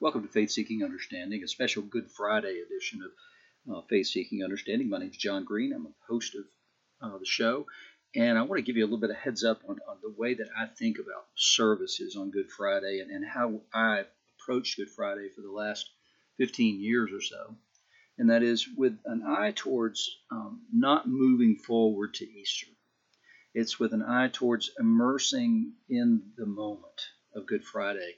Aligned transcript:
Welcome 0.00 0.22
to 0.22 0.28
Faith 0.28 0.52
Seeking 0.52 0.84
Understanding, 0.84 1.42
a 1.42 1.48
special 1.48 1.82
Good 1.82 2.08
Friday 2.08 2.62
edition 2.64 3.00
of 3.02 3.74
uh, 3.74 3.80
Faith 3.88 4.06
Seeking 4.06 4.44
Understanding. 4.44 4.88
My 4.88 4.98
name 4.98 5.10
is 5.10 5.16
John 5.16 5.44
Green. 5.44 5.72
I'm 5.72 5.86
a 5.86 6.06
host 6.06 6.36
of 6.36 6.44
uh, 7.02 7.18
the 7.18 7.26
show, 7.26 7.66
and 8.14 8.38
I 8.38 8.42
want 8.42 8.58
to 8.60 8.62
give 8.62 8.76
you 8.76 8.84
a 8.84 8.86
little 8.86 9.00
bit 9.00 9.10
of 9.10 9.16
heads 9.16 9.42
up 9.42 9.60
on, 9.68 9.80
on 9.88 9.96
the 10.00 10.14
way 10.16 10.34
that 10.34 10.50
I 10.56 10.66
think 10.66 10.98
about 11.00 11.26
services 11.34 12.14
on 12.14 12.30
Good 12.30 12.48
Friday 12.48 13.00
and, 13.00 13.10
and 13.10 13.26
how 13.26 13.60
I've 13.74 14.06
approached 14.38 14.76
Good 14.76 14.88
Friday 14.88 15.30
for 15.34 15.40
the 15.40 15.50
last 15.50 15.90
15 16.36 16.80
years 16.80 17.10
or 17.12 17.20
so. 17.20 17.56
And 18.18 18.30
that 18.30 18.44
is 18.44 18.68
with 18.76 18.96
an 19.04 19.24
eye 19.26 19.52
towards 19.56 20.08
um, 20.30 20.60
not 20.72 21.08
moving 21.08 21.56
forward 21.56 22.14
to 22.14 22.24
Easter. 22.24 22.68
It's 23.52 23.80
with 23.80 23.92
an 23.92 24.02
eye 24.02 24.30
towards 24.32 24.70
immersing 24.78 25.72
in 25.88 26.22
the 26.36 26.46
moment 26.46 27.02
of 27.34 27.46
Good 27.46 27.64
Friday 27.64 28.14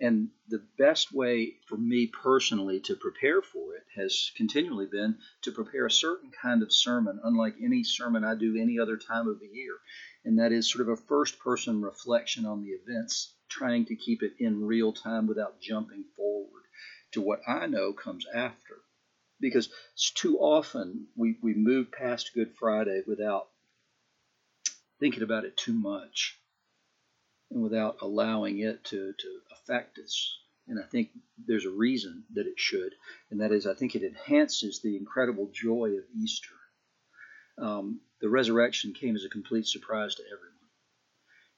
and 0.00 0.30
the 0.48 0.62
best 0.78 1.12
way 1.12 1.56
for 1.68 1.76
me 1.76 2.06
personally 2.06 2.80
to 2.80 2.96
prepare 2.96 3.42
for 3.42 3.74
it 3.76 3.84
has 3.94 4.32
continually 4.36 4.86
been 4.86 5.18
to 5.42 5.52
prepare 5.52 5.86
a 5.86 5.90
certain 5.90 6.30
kind 6.30 6.62
of 6.62 6.72
sermon, 6.72 7.20
unlike 7.22 7.54
any 7.62 7.84
sermon 7.84 8.24
I 8.24 8.34
do 8.34 8.56
any 8.56 8.78
other 8.78 8.96
time 8.96 9.28
of 9.28 9.38
the 9.38 9.48
year. 9.48 9.78
And 10.24 10.38
that 10.38 10.52
is 10.52 10.70
sort 10.70 10.88
of 10.88 10.88
a 10.88 11.02
first 11.02 11.38
person 11.38 11.82
reflection 11.82 12.46
on 12.46 12.62
the 12.62 12.70
events, 12.70 13.34
trying 13.48 13.84
to 13.86 13.96
keep 13.96 14.22
it 14.22 14.32
in 14.38 14.64
real 14.64 14.92
time 14.92 15.26
without 15.26 15.60
jumping 15.60 16.04
forward 16.16 16.62
to 17.12 17.20
what 17.20 17.42
I 17.46 17.66
know 17.66 17.92
comes 17.92 18.26
after. 18.34 18.80
Because 19.40 19.68
too 20.14 20.38
often 20.38 21.08
we, 21.16 21.38
we 21.42 21.54
move 21.54 21.92
past 21.92 22.32
Good 22.34 22.54
Friday 22.54 23.02
without 23.06 23.48
thinking 24.98 25.22
about 25.22 25.44
it 25.44 25.56
too 25.56 25.72
much 25.72 26.38
and 27.52 27.62
without 27.62 27.98
allowing 28.00 28.60
it 28.60 28.82
to, 28.84 29.12
to 29.12 29.38
affect 29.52 29.98
us. 29.98 30.38
And 30.68 30.78
I 30.78 30.84
think 30.84 31.10
there's 31.46 31.66
a 31.66 31.70
reason 31.70 32.24
that 32.34 32.46
it 32.46 32.58
should, 32.58 32.94
and 33.30 33.40
that 33.40 33.52
is 33.52 33.66
I 33.66 33.74
think 33.74 33.94
it 33.94 34.02
enhances 34.02 34.80
the 34.80 34.96
incredible 34.96 35.50
joy 35.52 35.90
of 35.98 36.04
Easter. 36.16 36.54
Um, 37.58 38.00
the 38.20 38.28
resurrection 38.28 38.94
came 38.94 39.16
as 39.16 39.24
a 39.24 39.28
complete 39.28 39.66
surprise 39.66 40.14
to 40.14 40.22
everyone. 40.22 40.52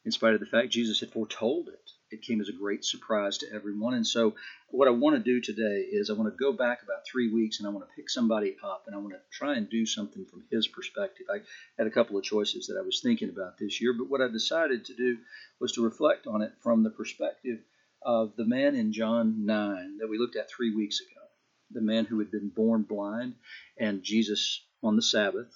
In 0.04 0.10
spite 0.10 0.34
of 0.34 0.40
the 0.40 0.46
fact 0.46 0.70
Jesus 0.70 1.00
had 1.00 1.10
foretold 1.10 1.68
it, 1.68 1.90
it 2.14 2.22
came 2.22 2.40
as 2.40 2.48
a 2.48 2.52
great 2.52 2.84
surprise 2.84 3.38
to 3.38 3.52
everyone. 3.52 3.94
And 3.94 4.06
so, 4.06 4.34
what 4.70 4.88
I 4.88 4.92
want 4.92 5.16
to 5.16 5.22
do 5.22 5.40
today 5.40 5.86
is 5.90 6.08
I 6.08 6.14
want 6.14 6.32
to 6.32 6.44
go 6.44 6.52
back 6.52 6.82
about 6.82 7.06
three 7.06 7.30
weeks 7.32 7.58
and 7.58 7.66
I 7.66 7.70
want 7.70 7.86
to 7.86 7.94
pick 7.94 8.08
somebody 8.08 8.56
up 8.64 8.84
and 8.86 8.94
I 8.94 8.98
want 8.98 9.12
to 9.14 9.20
try 9.30 9.56
and 9.56 9.68
do 9.68 9.84
something 9.84 10.24
from 10.24 10.44
his 10.50 10.66
perspective. 10.66 11.26
I 11.30 11.40
had 11.76 11.86
a 11.86 11.90
couple 11.90 12.16
of 12.16 12.24
choices 12.24 12.68
that 12.68 12.78
I 12.78 12.84
was 12.84 13.00
thinking 13.00 13.28
about 13.28 13.58
this 13.58 13.80
year, 13.80 13.92
but 13.92 14.08
what 14.08 14.20
I 14.20 14.28
decided 14.28 14.84
to 14.86 14.94
do 14.94 15.18
was 15.60 15.72
to 15.72 15.84
reflect 15.84 16.26
on 16.26 16.42
it 16.42 16.52
from 16.62 16.82
the 16.82 16.90
perspective 16.90 17.58
of 18.02 18.36
the 18.36 18.44
man 18.44 18.74
in 18.74 18.92
John 18.92 19.46
9 19.46 19.98
that 19.98 20.08
we 20.08 20.18
looked 20.18 20.36
at 20.36 20.50
three 20.50 20.74
weeks 20.74 21.00
ago. 21.00 21.26
The 21.70 21.80
man 21.80 22.04
who 22.04 22.18
had 22.18 22.30
been 22.30 22.50
born 22.50 22.82
blind, 22.82 23.34
and 23.78 24.02
Jesus 24.02 24.62
on 24.82 24.96
the 24.96 25.02
Sabbath 25.02 25.48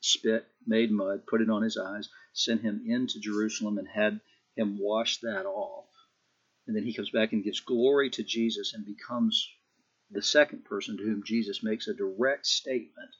spit, 0.00 0.46
made 0.66 0.90
mud, 0.90 1.26
put 1.26 1.40
it 1.40 1.50
on 1.50 1.62
his 1.62 1.76
eyes, 1.76 2.08
sent 2.32 2.60
him 2.60 2.84
into 2.86 3.18
Jerusalem, 3.18 3.78
and 3.78 3.88
had 3.88 4.20
him 4.56 4.78
wash 4.78 5.18
that 5.18 5.46
off. 5.46 5.85
And 6.66 6.76
then 6.76 6.84
he 6.84 6.94
comes 6.94 7.10
back 7.10 7.32
and 7.32 7.44
gives 7.44 7.60
glory 7.60 8.10
to 8.10 8.22
Jesus 8.22 8.74
and 8.74 8.84
becomes 8.84 9.48
the 10.10 10.22
second 10.22 10.64
person 10.64 10.96
to 10.96 11.02
whom 11.02 11.22
Jesus 11.24 11.62
makes 11.62 11.88
a 11.88 11.94
direct 11.94 12.46
statement 12.46 13.10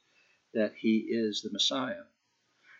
that 0.55 0.75
he 0.77 1.06
is 1.08 1.42
the 1.42 1.53
Messiah. 1.53 2.03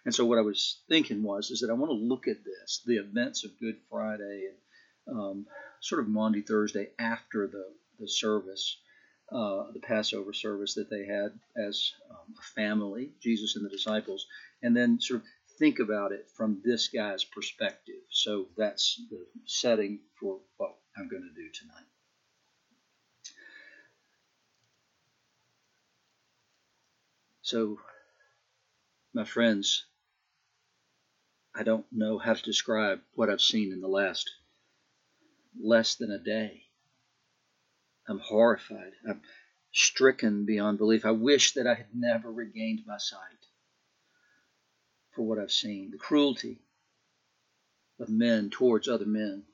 And 0.05 0.15
so 0.15 0.25
what 0.25 0.39
I 0.39 0.43
was 0.43 0.83
thinking 0.89 1.23
was 1.23 1.51
is 1.51 1.61
that 1.61 1.71
I 1.71 1.75
want 1.75 1.91
to 1.91 2.07
look 2.07 2.29
at 2.29 2.45
this, 2.45 2.83
the 2.87 2.99
events 2.99 3.45
of 3.45 3.59
Good 3.59 3.77
Friday 3.91 4.49
and 4.49 5.19
um, 5.19 5.47
sort 5.81 6.01
of 6.01 6.09
Maundy 6.09 6.43
Thursday 6.43 6.91
after 6.99 7.49
the, 7.49 7.65
the 7.99 8.09
service, 8.09 8.79
uh, 9.33 9.65
the 9.73 9.81
Passover 9.81 10.33
service 10.33 10.75
that 10.75 10.91
they 10.91 11.07
had 11.07 11.33
as 11.57 11.93
um, 12.09 12.35
a 12.39 12.43
family, 12.55 13.11
Jesus 13.21 13.57
and 13.57 13.65
the 13.65 13.71
disciples, 13.71 14.27
and 14.63 14.77
then 14.77 15.01
sort 15.01 15.21
of 15.21 15.27
think 15.59 15.79
about 15.79 16.13
it 16.13 16.29
from 16.37 16.61
this 16.65 16.89
guy's 16.89 17.25
perspective. 17.25 18.03
So 18.11 18.47
that's 18.57 19.01
the 19.11 19.25
setting 19.47 20.01
for 20.21 20.39
what 20.57 20.77
I'm 20.97 21.09
going 21.09 21.23
to 21.23 21.43
do 21.43 21.51
tonight. 21.53 21.87
So, 27.43 27.79
my 29.15 29.25
friends, 29.25 29.87
I 31.55 31.63
don't 31.63 31.87
know 31.93 32.19
how 32.19 32.35
to 32.35 32.43
describe 32.43 33.01
what 33.15 33.31
I've 33.31 33.41
seen 33.41 33.73
in 33.73 33.81
the 33.81 33.89
last 33.89 34.29
less 35.59 35.95
than 35.95 36.11
a 36.11 36.19
day. 36.19 36.65
I'm 38.09 38.19
horrified. 38.19 38.93
I'm 39.09 39.23
stricken 39.73 40.45
beyond 40.45 40.79
belief. 40.79 41.07
I 41.07 41.13
wish 41.13 41.55
that 41.55 41.67
I 41.67 41.75
had 41.75 41.95
never 41.95 42.31
regained 42.31 42.81
my 42.87 42.99
sight 42.99 43.46
for 45.17 45.23
what 45.23 45.39
I've 45.39 45.51
seen. 45.51 45.91
The 45.91 45.97
cruelty 45.97 46.59
of 47.99 48.11
men 48.11 48.51
towards 48.51 48.87
other 48.87 49.07
men, 49.07 49.45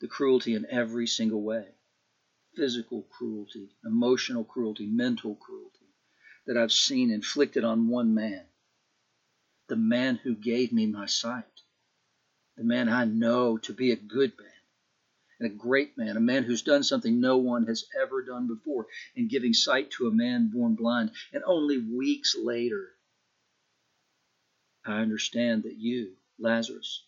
the 0.00 0.08
cruelty 0.08 0.54
in 0.54 0.66
every 0.70 1.06
single 1.06 1.42
way. 1.42 1.66
Physical 2.54 3.02
cruelty, 3.02 3.68
emotional 3.84 4.42
cruelty, 4.42 4.86
mental 4.86 5.34
cruelty 5.34 5.94
that 6.46 6.56
I've 6.56 6.72
seen 6.72 7.10
inflicted 7.10 7.64
on 7.64 7.88
one 7.88 8.14
man. 8.14 8.44
The 9.68 9.76
man 9.76 10.16
who 10.16 10.34
gave 10.34 10.72
me 10.72 10.86
my 10.86 11.04
sight, 11.04 11.44
the 12.56 12.64
man 12.64 12.88
I 12.88 13.04
know 13.04 13.58
to 13.58 13.74
be 13.74 13.92
a 13.92 13.96
good 13.96 14.32
man 14.38 14.48
and 15.38 15.50
a 15.50 15.54
great 15.54 15.98
man, 15.98 16.16
a 16.16 16.20
man 16.20 16.44
who's 16.44 16.62
done 16.62 16.82
something 16.82 17.20
no 17.20 17.36
one 17.36 17.66
has 17.66 17.84
ever 18.00 18.22
done 18.22 18.46
before 18.46 18.86
in 19.14 19.28
giving 19.28 19.52
sight 19.52 19.90
to 19.90 20.06
a 20.06 20.14
man 20.14 20.48
born 20.48 20.76
blind. 20.76 21.10
And 21.34 21.42
only 21.44 21.76
weeks 21.76 22.34
later, 22.34 22.95
I 24.88 25.00
understand 25.00 25.64
that 25.64 25.76
you, 25.76 26.12
Lazarus, 26.38 27.04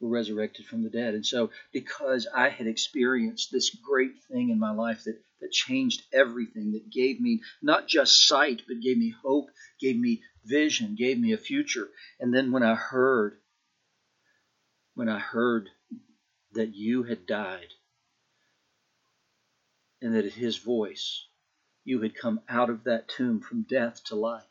were 0.00 0.08
resurrected 0.08 0.66
from 0.66 0.82
the 0.82 0.90
dead. 0.90 1.14
And 1.14 1.24
so, 1.24 1.50
because 1.72 2.26
I 2.34 2.48
had 2.48 2.66
experienced 2.66 3.52
this 3.52 3.70
great 3.70 4.22
thing 4.30 4.50
in 4.50 4.58
my 4.58 4.72
life 4.72 5.04
that, 5.04 5.20
that 5.40 5.52
changed 5.52 6.02
everything, 6.12 6.72
that 6.72 6.90
gave 6.90 7.20
me 7.20 7.42
not 7.62 7.86
just 7.86 8.26
sight, 8.26 8.62
but 8.66 8.80
gave 8.80 8.96
me 8.96 9.14
hope, 9.22 9.50
gave 9.78 9.98
me 9.98 10.22
vision, 10.44 10.94
gave 10.94 11.18
me 11.18 11.32
a 11.32 11.38
future. 11.38 11.88
And 12.18 12.34
then 12.34 12.50
when 12.50 12.62
I 12.62 12.74
heard, 12.74 13.36
when 14.94 15.08
I 15.08 15.18
heard 15.18 15.68
that 16.52 16.74
you 16.74 17.02
had 17.02 17.26
died, 17.26 17.68
and 20.02 20.14
that 20.14 20.24
at 20.24 20.32
his 20.32 20.56
voice 20.56 21.26
you 21.84 22.00
had 22.00 22.14
come 22.14 22.40
out 22.48 22.70
of 22.70 22.84
that 22.84 23.08
tomb 23.08 23.40
from 23.40 23.66
death 23.68 24.02
to 24.04 24.14
life, 24.14 24.49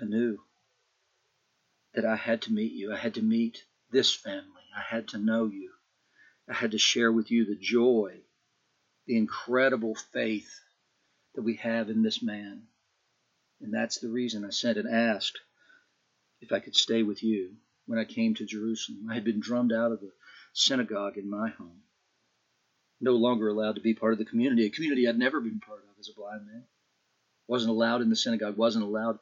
I 0.00 0.04
knew 0.04 0.38
that 1.94 2.04
I 2.04 2.16
had 2.16 2.42
to 2.42 2.52
meet 2.52 2.72
you. 2.72 2.92
I 2.92 2.96
had 2.96 3.14
to 3.14 3.22
meet 3.22 3.64
this 3.90 4.14
family. 4.14 4.62
I 4.76 4.80
had 4.80 5.08
to 5.08 5.18
know 5.18 5.46
you. 5.46 5.70
I 6.48 6.54
had 6.54 6.72
to 6.72 6.78
share 6.78 7.10
with 7.10 7.30
you 7.30 7.44
the 7.44 7.56
joy, 7.56 8.20
the 9.06 9.16
incredible 9.16 9.94
faith 10.12 10.60
that 11.34 11.42
we 11.42 11.56
have 11.56 11.88
in 11.88 12.02
this 12.02 12.22
man. 12.22 12.62
And 13.60 13.72
that's 13.72 13.98
the 13.98 14.08
reason 14.08 14.44
I 14.44 14.50
sent 14.50 14.78
and 14.78 14.88
asked 14.88 15.40
if 16.40 16.52
I 16.52 16.60
could 16.60 16.76
stay 16.76 17.02
with 17.02 17.22
you 17.22 17.56
when 17.86 17.98
I 17.98 18.04
came 18.04 18.34
to 18.34 18.44
Jerusalem. 18.44 19.08
I 19.10 19.14
had 19.14 19.24
been 19.24 19.40
drummed 19.40 19.72
out 19.72 19.92
of 19.92 20.00
the 20.00 20.12
synagogue 20.52 21.16
in 21.16 21.30
my 21.30 21.48
home, 21.48 21.82
no 23.00 23.12
longer 23.12 23.48
allowed 23.48 23.76
to 23.76 23.80
be 23.80 23.94
part 23.94 24.12
of 24.12 24.18
the 24.18 24.24
community, 24.24 24.66
a 24.66 24.70
community 24.70 25.08
I'd 25.08 25.18
never 25.18 25.40
been 25.40 25.60
part 25.60 25.80
of 25.80 25.98
as 25.98 26.08
a 26.10 26.14
blind 26.14 26.46
man. 26.46 26.64
Wasn't 27.48 27.70
allowed 27.70 28.02
in 28.02 28.10
the 28.10 28.16
synagogue, 28.16 28.56
wasn't 28.56 28.84
allowed 28.84 29.18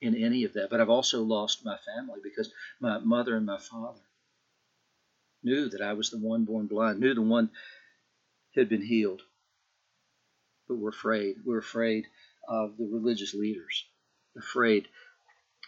in 0.00 0.14
any 0.14 0.44
of 0.44 0.54
that. 0.54 0.68
But 0.70 0.80
I've 0.80 0.90
also 0.90 1.22
lost 1.22 1.64
my 1.64 1.76
family 1.78 2.20
because 2.22 2.52
my 2.80 2.98
mother 2.98 3.36
and 3.36 3.46
my 3.46 3.58
father 3.58 4.00
knew 5.42 5.68
that 5.70 5.80
I 5.80 5.94
was 5.94 6.10
the 6.10 6.18
one 6.18 6.44
born 6.44 6.66
blind, 6.66 7.00
knew 7.00 7.14
the 7.14 7.22
one 7.22 7.50
had 8.54 8.68
been 8.68 8.82
healed. 8.82 9.22
But 10.68 10.76
we're 10.78 10.90
afraid. 10.90 11.36
We're 11.44 11.58
afraid 11.58 12.06
of 12.48 12.76
the 12.76 12.86
religious 12.86 13.34
leaders, 13.34 13.84
afraid 14.36 14.88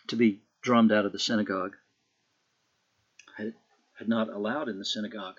to 0.08 0.16
be 0.16 0.40
drummed 0.62 0.92
out 0.92 1.06
of 1.06 1.12
the 1.12 1.18
synagogue. 1.18 1.76
I 3.38 3.52
had 3.98 4.08
not 4.08 4.28
allowed 4.28 4.68
in 4.68 4.78
the 4.78 4.84
synagogue. 4.84 5.38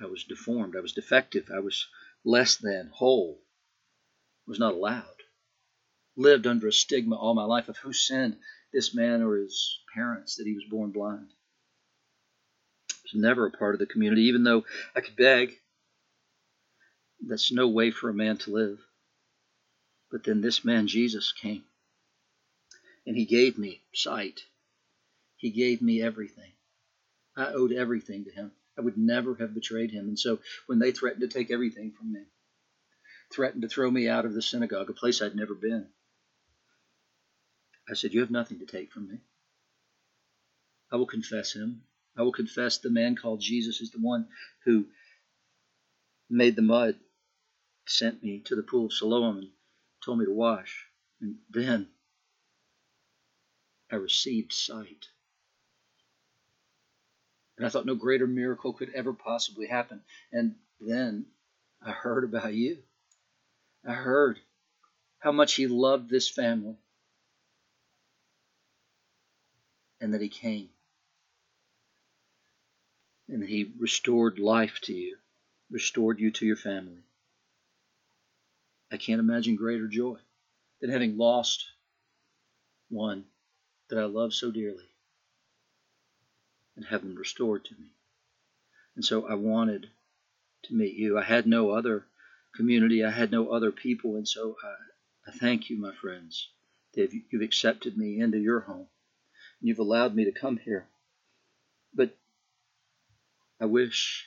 I 0.00 0.06
was 0.06 0.24
deformed. 0.24 0.74
I 0.76 0.80
was 0.80 0.92
defective. 0.92 1.50
I 1.54 1.60
was 1.60 1.86
less 2.24 2.56
than 2.56 2.90
whole. 2.92 3.40
I 4.46 4.50
was 4.50 4.58
not 4.58 4.74
allowed 4.74 5.11
lived 6.22 6.46
under 6.46 6.68
a 6.68 6.72
stigma 6.72 7.16
all 7.16 7.34
my 7.34 7.44
life 7.44 7.68
of 7.68 7.76
who 7.76 7.92
sinned 7.92 8.36
this 8.72 8.94
man 8.94 9.22
or 9.22 9.36
his 9.36 9.80
parents 9.94 10.36
that 10.36 10.46
he 10.46 10.54
was 10.54 10.64
born 10.64 10.90
blind. 10.90 11.28
I 12.90 12.94
was 13.12 13.20
never 13.20 13.46
a 13.46 13.50
part 13.50 13.74
of 13.74 13.80
the 13.80 13.86
community, 13.86 14.22
even 14.22 14.44
though 14.44 14.64
I 14.96 15.00
could 15.00 15.16
beg. 15.16 15.52
That's 17.20 17.52
no 17.52 17.68
way 17.68 17.90
for 17.90 18.08
a 18.08 18.14
man 18.14 18.38
to 18.38 18.52
live. 18.52 18.80
But 20.10 20.24
then 20.24 20.40
this 20.40 20.64
man, 20.64 20.86
Jesus, 20.86 21.32
came. 21.32 21.64
And 23.06 23.16
he 23.16 23.24
gave 23.24 23.58
me 23.58 23.82
sight. 23.92 24.40
He 25.36 25.50
gave 25.50 25.82
me 25.82 26.02
everything. 26.02 26.52
I 27.36 27.46
owed 27.46 27.72
everything 27.72 28.24
to 28.24 28.30
him. 28.30 28.52
I 28.78 28.80
would 28.80 28.96
never 28.96 29.34
have 29.36 29.54
betrayed 29.54 29.90
him. 29.90 30.08
And 30.08 30.18
so 30.18 30.38
when 30.66 30.78
they 30.78 30.92
threatened 30.92 31.22
to 31.22 31.28
take 31.28 31.50
everything 31.50 31.92
from 31.92 32.12
me, 32.12 32.20
threatened 33.32 33.62
to 33.62 33.68
throw 33.68 33.90
me 33.90 34.08
out 34.08 34.24
of 34.24 34.34
the 34.34 34.42
synagogue, 34.42 34.90
a 34.90 34.92
place 34.92 35.20
I'd 35.20 35.34
never 35.34 35.54
been, 35.54 35.88
I 37.88 37.94
said, 37.94 38.12
You 38.12 38.20
have 38.20 38.30
nothing 38.30 38.58
to 38.60 38.66
take 38.66 38.92
from 38.92 39.08
me. 39.08 39.18
I 40.90 40.96
will 40.96 41.06
confess 41.06 41.54
him. 41.54 41.82
I 42.16 42.22
will 42.22 42.32
confess 42.32 42.78
the 42.78 42.90
man 42.90 43.16
called 43.16 43.40
Jesus 43.40 43.80
is 43.80 43.90
the 43.90 43.98
one 43.98 44.28
who 44.64 44.86
made 46.28 46.56
the 46.56 46.62
mud, 46.62 46.96
sent 47.86 48.22
me 48.22 48.40
to 48.40 48.54
the 48.54 48.62
pool 48.62 48.86
of 48.86 48.92
Siloam, 48.92 49.38
and 49.38 49.50
told 50.04 50.18
me 50.18 50.26
to 50.26 50.32
wash. 50.32 50.86
And 51.20 51.36
then 51.50 51.88
I 53.90 53.96
received 53.96 54.52
sight. 54.52 55.06
And 57.56 57.66
I 57.66 57.70
thought 57.70 57.86
no 57.86 57.94
greater 57.94 58.26
miracle 58.26 58.72
could 58.72 58.90
ever 58.94 59.12
possibly 59.12 59.66
happen. 59.66 60.02
And 60.32 60.56
then 60.80 61.26
I 61.84 61.92
heard 61.92 62.24
about 62.24 62.54
you. 62.54 62.78
I 63.86 63.92
heard 63.92 64.38
how 65.18 65.32
much 65.32 65.54
he 65.54 65.66
loved 65.66 66.10
this 66.10 66.28
family 66.28 66.76
and 70.02 70.12
that 70.12 70.20
he 70.20 70.28
came 70.28 70.68
and 73.28 73.44
he 73.44 73.72
restored 73.78 74.38
life 74.38 74.80
to 74.82 74.92
you, 74.92 75.16
restored 75.70 76.18
you 76.18 76.30
to 76.32 76.44
your 76.44 76.56
family. 76.56 77.04
I 78.90 78.96
can't 78.96 79.20
imagine 79.20 79.56
greater 79.56 79.86
joy 79.86 80.18
than 80.80 80.90
having 80.90 81.16
lost 81.16 81.64
one 82.90 83.24
that 83.88 83.98
I 83.98 84.04
love 84.04 84.34
so 84.34 84.50
dearly 84.50 84.90
and 86.76 86.84
have 86.84 87.02
them 87.02 87.14
restored 87.14 87.64
to 87.66 87.74
me. 87.74 87.86
And 88.96 89.04
so 89.04 89.26
I 89.26 89.34
wanted 89.34 89.88
to 90.64 90.74
meet 90.74 90.94
you. 90.94 91.16
I 91.16 91.22
had 91.22 91.46
no 91.46 91.70
other 91.70 92.06
community, 92.56 93.04
I 93.04 93.10
had 93.10 93.30
no 93.30 93.50
other 93.50 93.70
people, 93.70 94.16
and 94.16 94.28
so 94.28 94.56
I, 94.62 95.30
I 95.30 95.32
thank 95.32 95.70
you, 95.70 95.78
my 95.78 95.94
friends, 95.94 96.48
that 96.94 97.12
you've 97.30 97.42
accepted 97.42 97.96
me 97.96 98.20
into 98.20 98.38
your 98.38 98.60
home. 98.60 98.88
You've 99.62 99.78
allowed 99.78 100.14
me 100.14 100.24
to 100.24 100.32
come 100.32 100.56
here. 100.58 100.88
But 101.94 102.18
I 103.60 103.66
wish 103.66 104.26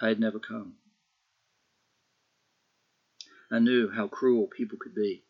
I 0.00 0.08
had 0.08 0.20
never 0.20 0.38
come. 0.38 0.74
I 3.50 3.58
knew 3.58 3.90
how 3.90 4.08
cruel 4.08 4.46
people 4.46 4.76
could 4.78 4.94
be. 4.94 5.24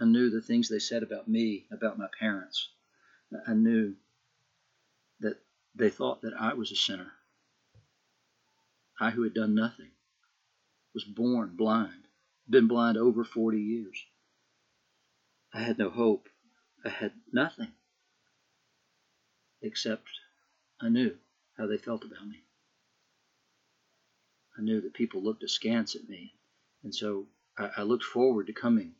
I 0.00 0.04
knew 0.04 0.30
the 0.30 0.42
things 0.42 0.68
they 0.68 0.80
said 0.80 1.04
about 1.04 1.28
me, 1.28 1.66
about 1.70 1.96
my 1.96 2.08
parents. 2.18 2.68
I 3.46 3.54
knew 3.54 3.94
that 5.20 5.38
they 5.74 5.90
thought 5.90 6.22
that 6.22 6.34
I 6.38 6.54
was 6.54 6.72
a 6.72 6.76
sinner. 6.76 7.12
I, 8.98 9.10
who 9.10 9.22
had 9.22 9.34
done 9.34 9.54
nothing, 9.54 9.90
was 10.92 11.04
born 11.04 11.54
blind, 11.56 12.08
been 12.48 12.66
blind 12.66 12.96
over 12.96 13.24
40 13.24 13.60
years. 13.60 14.04
I 15.52 15.60
had 15.60 15.78
no 15.78 15.90
hope. 15.90 16.28
I 16.84 16.88
had 16.88 17.12
nothing 17.32 17.72
except 19.62 20.08
I 20.80 20.88
knew 20.88 21.16
how 21.56 21.66
they 21.66 21.78
felt 21.78 22.04
about 22.04 22.26
me. 22.26 22.42
I 24.58 24.62
knew 24.62 24.80
that 24.80 24.94
people 24.94 25.22
looked 25.22 25.42
askance 25.42 25.94
at 25.96 26.08
me, 26.08 26.34
and 26.82 26.94
so 26.94 27.26
I, 27.58 27.70
I 27.78 27.82
looked 27.82 28.04
forward 28.04 28.46
to 28.46 28.52
coming, 28.52 28.94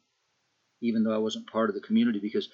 even 0.80 1.04
though 1.04 1.14
I 1.14 1.18
wasn't 1.18 1.50
part 1.50 1.70
of 1.70 1.74
the 1.74 1.80
community, 1.80 2.18
because 2.18 2.48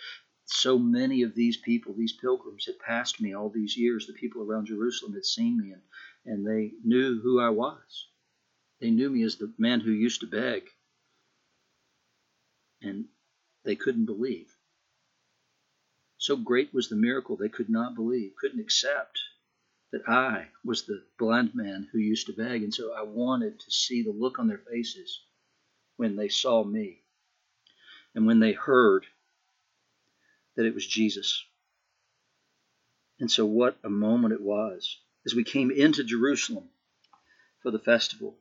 so 0.45 0.79
many 0.79 1.23
of 1.23 1.35
these 1.35 1.57
people, 1.57 1.95
these 1.95 2.13
pilgrims, 2.13 2.67
had 2.67 2.79
passed 2.79 3.21
me 3.21 3.35
all 3.35 3.49
these 3.49 3.77
years. 3.77 4.07
The 4.07 4.13
people 4.13 4.43
around 4.43 4.67
Jerusalem 4.67 5.15
had 5.15 5.25
seen 5.25 5.59
me, 5.59 5.73
and, 5.73 5.83
and 6.27 6.47
they 6.47 6.73
knew 6.85 7.21
who 7.21 7.41
I 7.41 7.49
was. 7.49 8.09
They 8.81 8.91
knew 8.91 9.11
me 9.11 9.23
as 9.23 9.37
the 9.37 9.53
man 9.59 9.81
who 9.81 9.93
used 9.93 10.21
to 10.21 10.27
beg, 10.27 10.65
and 12.83 13.07
they 13.65 13.77
couldn't 13.77 14.07
believe. 14.07 14.52
So 16.23 16.37
great 16.37 16.73
was 16.73 16.89
the 16.89 16.95
miracle, 16.95 17.37
they 17.37 17.49
could 17.49 17.69
not 17.69 17.97
believe, 17.97 18.37
couldn't 18.37 18.61
accept 18.61 19.19
that 19.91 20.09
I 20.09 20.51
was 20.65 20.85
the 20.85 21.03
blind 21.19 21.53
man 21.53 21.89
who 21.91 21.99
used 21.99 22.29
to 22.29 22.33
beg. 22.33 22.63
And 22.63 22.73
so 22.73 22.93
I 22.93 23.03
wanted 23.03 23.59
to 23.59 23.71
see 23.73 24.05
the 24.05 24.13
look 24.13 24.39
on 24.39 24.47
their 24.47 24.63
faces 24.71 25.21
when 25.97 26.15
they 26.15 26.29
saw 26.29 26.63
me 26.63 27.03
and 28.15 28.25
when 28.25 28.39
they 28.39 28.53
heard 28.53 29.05
that 30.55 30.65
it 30.65 30.75
was 30.75 30.87
Jesus. 30.87 31.45
And 33.19 33.29
so, 33.29 33.45
what 33.45 33.77
a 33.83 33.91
moment 33.91 34.33
it 34.33 34.41
was 34.41 35.01
as 35.27 35.35
we 35.35 35.43
came 35.43 35.73
into 35.73 36.05
Jerusalem 36.05 36.69
for 37.63 37.73
the 37.73 37.81
festival 37.81 38.39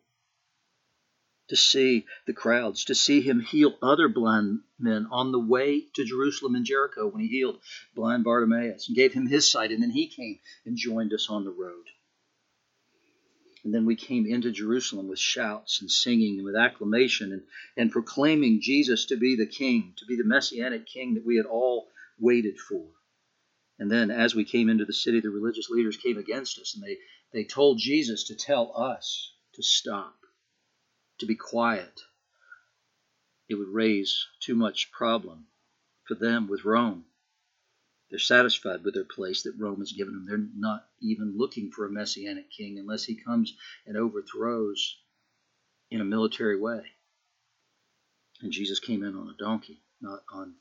to 1.52 1.58
see 1.58 2.06
the 2.28 2.34
crowds, 2.34 2.86
to 2.86 2.96
see 2.96 3.20
him 3.20 3.42
heal 3.42 3.78
other 3.82 4.08
blind 4.08 4.62
men 4.80 5.06
on 5.12 5.34
the 5.34 5.40
way 5.40 5.82
to 5.94 6.06
Jerusalem 6.06 6.56
and 6.56 6.66
Jericho 6.66 7.08
when 7.08 7.22
he 7.22 7.28
healed 7.28 7.60
blind 7.94 8.24
Bartimaeus 8.24 8.88
and 8.88 8.96
gave 8.96 9.12
him 9.12 9.28
his 9.28 9.52
sight, 9.52 9.70
and 9.70 9.84
then 9.84 9.90
he 9.90 10.08
came 10.08 10.40
and 10.66 10.78
joined 10.78 11.12
us 11.12 11.30
on 11.30 11.44
the 11.44 11.52
road. 11.52 11.88
And 13.66 13.74
then 13.74 13.86
we 13.86 13.98
came 13.98 14.26
into 14.26 14.50
Jerusalem 14.50 15.10
with 15.10 15.20
shouts 15.20 15.82
and 15.82 15.92
singing 15.92 16.38
and 16.38 16.46
with 16.46 16.56
acclamation 16.56 17.34
and, 17.34 17.44
and 17.76 17.92
proclaiming 17.92 18.62
Jesus 18.62 19.08
to 19.08 19.18
be 19.18 19.36
the 19.36 19.46
King, 19.46 19.94
to 19.98 20.06
be 20.06 20.16
the 20.16 20.24
Messianic 20.24 20.86
King 20.86 21.16
that 21.16 21.26
we 21.26 21.36
had 21.36 21.46
all 21.46 21.90
waited 22.18 22.58
for. 22.62 22.86
And 23.78 23.92
then 23.92 24.10
as 24.10 24.34
we 24.34 24.46
came 24.46 24.70
into 24.70 24.86
the 24.86 24.94
city, 24.94 25.20
the 25.20 25.30
religious 25.30 25.70
leaders 25.70 25.98
came 25.98 26.18
against 26.18 26.60
us 26.60 26.76
and 26.76 26.82
they, 26.84 26.98
they 27.34 27.44
told 27.44 27.78
Jesus 27.78 28.24
to 28.30 28.36
tell 28.36 28.72
us 28.74 29.34
to 29.56 29.62
stop 29.62 30.16
to 31.22 31.26
be 31.28 31.36
quiet. 31.36 32.02
It 33.48 33.56
would 33.56 33.70
raise 33.70 34.28
too 34.40 34.56
much 34.56 34.92
problem 34.92 35.46
for 36.04 36.16
them 36.16 36.48
with 36.48 36.66
Rome. 36.66 37.06
They're 38.10 38.20
satisfied 38.20 38.84
with 38.84 38.96
their 38.96 39.06
place 39.06 39.44
that 39.44 39.58
Rome 39.58 39.80
has 39.80 39.94
given 39.94 40.14
them. 40.14 40.26
They're 40.28 40.50
not 40.56 40.90
even 41.00 41.38
looking 41.38 41.72
for 41.72 41.86
a 41.86 41.92
messianic 41.92 42.50
king 42.50 42.80
unless 42.80 43.06
he 43.06 43.16
comes 43.16 43.56
and 43.86 43.96
overthrows 43.96 44.98
in 45.92 46.02
a 46.02 46.06
military 46.06 46.60
way. 46.60 46.84
And 48.42 48.52
Jesus 48.52 48.80
came 48.80 49.04
in 49.04 49.16
on 49.16 49.30
a 49.30 49.38
donkey, 49.38 49.80
not 50.02 50.24
on 50.34 50.56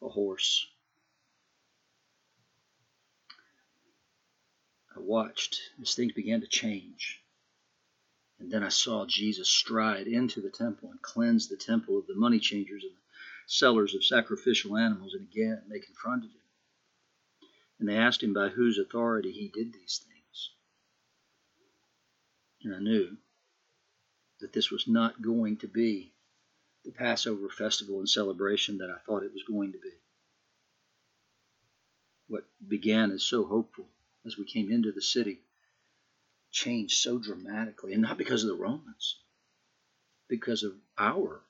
a 0.00 0.08
horse. 0.08 0.66
I 4.96 5.00
watched 5.00 5.58
as 5.82 5.94
things 5.94 6.12
began 6.12 6.42
to 6.42 6.46
change. 6.46 7.17
And 8.40 8.50
then 8.52 8.62
I 8.62 8.68
saw 8.68 9.04
Jesus 9.06 9.48
stride 9.48 10.06
into 10.06 10.40
the 10.40 10.50
temple 10.50 10.90
and 10.90 11.02
cleanse 11.02 11.48
the 11.48 11.56
temple 11.56 11.98
of 11.98 12.06
the 12.06 12.14
money 12.14 12.38
changers 12.38 12.84
and 12.84 12.92
the 12.92 13.00
sellers 13.46 13.94
of 13.94 14.04
sacrificial 14.04 14.76
animals. 14.76 15.14
And 15.14 15.26
again, 15.28 15.62
they 15.68 15.80
confronted 15.80 16.30
him. 16.30 16.36
And 17.80 17.88
they 17.88 17.96
asked 17.96 18.22
him 18.22 18.34
by 18.34 18.48
whose 18.48 18.78
authority 18.78 19.32
he 19.32 19.48
did 19.48 19.72
these 19.72 20.04
things. 20.06 20.50
And 22.62 22.74
I 22.74 22.78
knew 22.78 23.16
that 24.40 24.52
this 24.52 24.70
was 24.70 24.86
not 24.86 25.22
going 25.22 25.56
to 25.58 25.68
be 25.68 26.12
the 26.84 26.92
Passover 26.92 27.48
festival 27.48 27.98
and 27.98 28.08
celebration 28.08 28.78
that 28.78 28.90
I 28.90 28.98
thought 29.04 29.24
it 29.24 29.32
was 29.32 29.42
going 29.42 29.72
to 29.72 29.78
be. 29.78 29.92
What 32.28 32.44
began 32.66 33.10
as 33.10 33.24
so 33.24 33.44
hopeful 33.44 33.88
as 34.24 34.36
we 34.36 34.44
came 34.44 34.70
into 34.70 34.92
the 34.92 35.02
city 35.02 35.40
changed 36.50 36.98
so 36.98 37.18
dramatically, 37.18 37.92
and 37.92 38.02
not 38.02 38.18
because 38.18 38.42
of 38.42 38.48
the 38.48 38.62
Romans, 38.62 39.20
because 40.28 40.62
of 40.62 40.72
our 40.98 41.40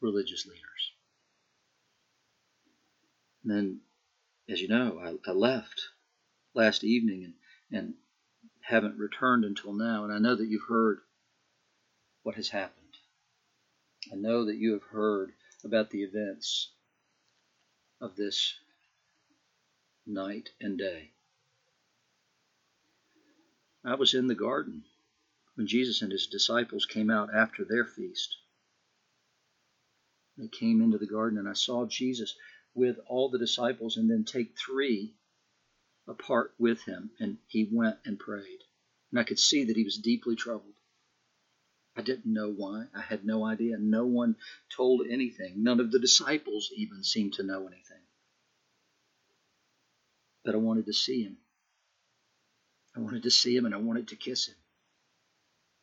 religious 0.00 0.46
leaders. 0.46 0.92
And 3.42 3.52
then, 3.52 3.80
as 4.48 4.60
you 4.60 4.68
know, 4.68 5.00
I, 5.02 5.30
I 5.30 5.32
left 5.32 5.80
last 6.54 6.84
evening 6.84 7.24
and, 7.70 7.78
and 7.78 7.94
haven't 8.60 8.98
returned 8.98 9.44
until 9.44 9.72
now, 9.72 10.04
and 10.04 10.12
I 10.12 10.18
know 10.18 10.34
that 10.34 10.48
you've 10.48 10.68
heard 10.68 10.98
what 12.22 12.34
has 12.34 12.48
happened. 12.48 12.82
I 14.12 14.16
know 14.16 14.46
that 14.46 14.56
you 14.56 14.72
have 14.72 14.84
heard 14.84 15.32
about 15.64 15.90
the 15.90 16.02
events 16.02 16.70
of 18.00 18.16
this 18.16 18.54
night 20.06 20.50
and 20.60 20.78
day. 20.78 21.10
I 23.86 23.94
was 23.94 24.14
in 24.14 24.26
the 24.26 24.34
garden 24.34 24.82
when 25.54 25.68
Jesus 25.68 26.02
and 26.02 26.10
his 26.10 26.26
disciples 26.26 26.86
came 26.86 27.08
out 27.08 27.32
after 27.32 27.64
their 27.64 27.84
feast. 27.84 28.36
They 30.36 30.48
came 30.48 30.82
into 30.82 30.98
the 30.98 31.06
garden, 31.06 31.38
and 31.38 31.48
I 31.48 31.52
saw 31.52 31.86
Jesus 31.86 32.36
with 32.74 32.98
all 33.06 33.28
the 33.28 33.38
disciples 33.38 33.96
and 33.96 34.10
then 34.10 34.24
take 34.24 34.58
three 34.58 35.14
apart 36.08 36.52
with 36.58 36.82
him, 36.82 37.12
and 37.20 37.38
he 37.46 37.68
went 37.70 37.98
and 38.04 38.18
prayed. 38.18 38.58
And 39.12 39.20
I 39.20 39.24
could 39.24 39.38
see 39.38 39.64
that 39.64 39.76
he 39.76 39.84
was 39.84 39.98
deeply 39.98 40.34
troubled. 40.34 40.74
I 41.96 42.02
didn't 42.02 42.26
know 42.26 42.50
why. 42.50 42.86
I 42.92 43.00
had 43.00 43.24
no 43.24 43.44
idea. 43.46 43.78
No 43.78 44.04
one 44.04 44.36
told 44.68 45.06
anything. 45.08 45.62
None 45.62 45.78
of 45.78 45.92
the 45.92 46.00
disciples 46.00 46.70
even 46.76 47.04
seemed 47.04 47.34
to 47.34 47.44
know 47.44 47.66
anything. 47.66 48.02
But 50.44 50.56
I 50.56 50.58
wanted 50.58 50.86
to 50.86 50.92
see 50.92 51.22
him. 51.22 51.38
I 52.96 53.00
wanted 53.00 53.24
to 53.24 53.30
see 53.30 53.54
him 53.54 53.66
and 53.66 53.74
I 53.74 53.78
wanted 53.78 54.08
to 54.08 54.16
kiss 54.16 54.48
him. 54.48 54.54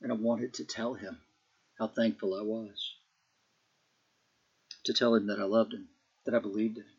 And 0.01 0.11
I 0.11 0.15
wanted 0.15 0.55
to 0.55 0.65
tell 0.65 0.95
him 0.95 1.17
how 1.77 1.87
thankful 1.87 2.33
I 2.33 2.41
was. 2.41 2.95
To 4.85 4.93
tell 4.93 5.15
him 5.15 5.27
that 5.27 5.39
I 5.39 5.43
loved 5.43 5.73
him, 5.73 5.87
that 6.25 6.33
I 6.33 6.39
believed 6.39 6.77
in 6.77 6.83
him. 6.83 6.89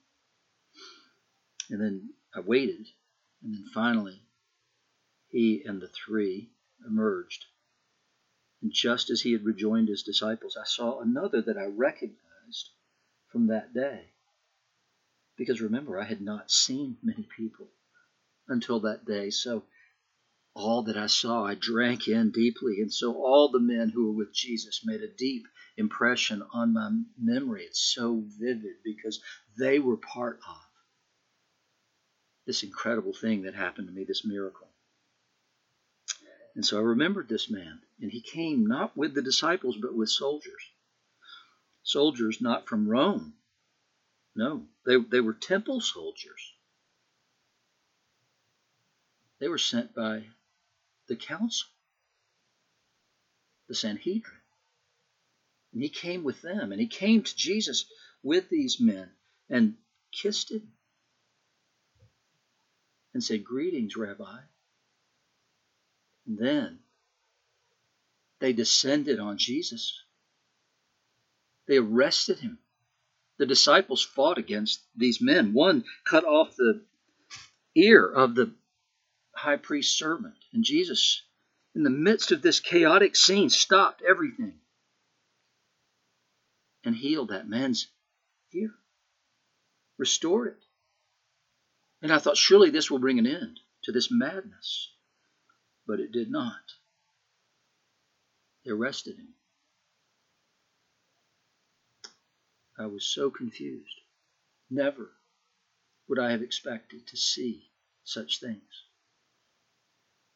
And 1.70 1.80
then 1.80 2.10
I 2.34 2.40
waited, 2.40 2.86
and 3.42 3.54
then 3.54 3.64
finally 3.74 4.20
he 5.28 5.62
and 5.64 5.80
the 5.80 5.88
three 5.88 6.50
emerged. 6.86 7.44
And 8.62 8.72
just 8.72 9.10
as 9.10 9.20
he 9.20 9.32
had 9.32 9.44
rejoined 9.44 9.88
his 9.88 10.02
disciples, 10.02 10.56
I 10.58 10.64
saw 10.64 11.00
another 11.00 11.42
that 11.42 11.58
I 11.58 11.64
recognized 11.64 12.70
from 13.28 13.48
that 13.48 13.74
day. 13.74 14.04
Because 15.36 15.60
remember, 15.60 15.98
I 15.98 16.04
had 16.04 16.20
not 16.20 16.50
seen 16.50 16.96
many 17.02 17.26
people 17.36 17.66
until 18.48 18.80
that 18.80 19.04
day. 19.04 19.30
So 19.30 19.64
all 20.54 20.84
that 20.84 20.96
I 20.96 21.06
saw, 21.06 21.44
I 21.44 21.54
drank 21.54 22.06
in 22.06 22.30
deeply. 22.30 22.80
And 22.80 22.92
so 22.92 23.14
all 23.14 23.50
the 23.50 23.60
men 23.60 23.88
who 23.88 24.06
were 24.06 24.24
with 24.24 24.32
Jesus 24.32 24.82
made 24.84 25.02
a 25.02 25.08
deep 25.08 25.46
impression 25.76 26.42
on 26.52 26.72
my 26.72 26.90
memory. 27.20 27.64
It's 27.64 27.92
so 27.94 28.22
vivid 28.38 28.76
because 28.84 29.20
they 29.58 29.78
were 29.80 29.96
part 29.96 30.38
of 30.48 30.56
this 32.46 32.62
incredible 32.62 33.12
thing 33.12 33.42
that 33.42 33.54
happened 33.54 33.88
to 33.88 33.92
me, 33.92 34.04
this 34.04 34.24
miracle. 34.24 34.68
And 36.54 36.64
so 36.64 36.78
I 36.78 36.82
remembered 36.82 37.28
this 37.28 37.50
man, 37.50 37.80
and 38.00 38.12
he 38.12 38.20
came 38.20 38.66
not 38.66 38.96
with 38.96 39.14
the 39.14 39.22
disciples, 39.22 39.76
but 39.80 39.94
with 39.94 40.08
soldiers. 40.08 40.62
Soldiers 41.82 42.40
not 42.40 42.68
from 42.68 42.88
Rome. 42.88 43.34
No, 44.36 44.66
they, 44.86 44.96
they 44.96 45.20
were 45.20 45.32
temple 45.32 45.80
soldiers. 45.80 46.52
They 49.40 49.48
were 49.48 49.58
sent 49.58 49.94
by 49.94 50.24
the 51.08 51.16
council, 51.16 51.68
the 53.68 53.74
Sanhedrin. 53.74 54.40
And 55.72 55.82
he 55.82 55.88
came 55.88 56.22
with 56.22 56.40
them, 56.42 56.72
and 56.72 56.80
he 56.80 56.86
came 56.86 57.22
to 57.22 57.36
Jesus 57.36 57.86
with 58.22 58.48
these 58.48 58.80
men 58.80 59.10
and 59.50 59.74
kissed 60.12 60.50
him 60.50 60.72
and 63.12 63.22
said, 63.22 63.44
Greetings, 63.44 63.96
Rabbi. 63.96 64.38
And 66.26 66.38
then 66.38 66.78
they 68.40 68.52
descended 68.52 69.18
on 69.18 69.38
Jesus. 69.38 70.00
They 71.66 71.78
arrested 71.78 72.38
him. 72.38 72.58
The 73.38 73.46
disciples 73.46 74.02
fought 74.02 74.38
against 74.38 74.80
these 74.96 75.20
men. 75.20 75.54
One 75.54 75.84
cut 76.04 76.24
off 76.24 76.56
the 76.56 76.82
ear 77.74 78.06
of 78.06 78.34
the 78.34 78.52
high 79.34 79.56
priest's 79.56 79.98
servant. 79.98 80.34
And 80.52 80.64
Jesus, 80.64 81.22
in 81.74 81.82
the 81.82 81.90
midst 81.90 82.32
of 82.32 82.42
this 82.42 82.60
chaotic 82.60 83.16
scene, 83.16 83.50
stopped 83.50 84.02
everything 84.02 84.54
and 86.84 86.94
healed 86.94 87.28
that 87.28 87.48
man's 87.48 87.88
ear, 88.52 88.74
restored 89.98 90.48
it. 90.48 90.64
And 92.02 92.12
I 92.12 92.18
thought, 92.18 92.36
surely 92.36 92.70
this 92.70 92.90
will 92.90 92.98
bring 92.98 93.18
an 93.18 93.26
end 93.26 93.60
to 93.84 93.92
this 93.92 94.10
madness 94.10 94.94
but 95.86 96.00
it 96.00 96.12
did 96.12 96.30
not. 96.30 96.74
They 98.64 98.70
arrested 98.70 99.16
him. 99.16 99.34
I 102.78 102.86
was 102.86 103.06
so 103.06 103.30
confused. 103.30 104.00
Never 104.70 105.12
would 106.08 106.18
I 106.18 106.32
have 106.32 106.42
expected 106.42 107.06
to 107.08 107.16
see 107.16 107.70
such 108.02 108.40
things. 108.40 108.83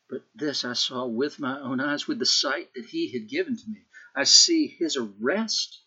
But 0.09 0.25
this 0.35 0.65
I 0.65 0.73
saw 0.73 1.07
with 1.07 1.39
my 1.39 1.61
own 1.61 1.81
eyes, 1.81 2.07
with 2.07 2.19
the 2.19 2.27
sight 2.27 2.73
that 2.75 2.87
he 2.87 3.13
had 3.13 3.29
given 3.29 3.57
to 3.57 3.69
me. 3.69 3.85
I 4.15 4.25
see 4.25 4.67
his 4.67 4.97
arrest 4.97 5.83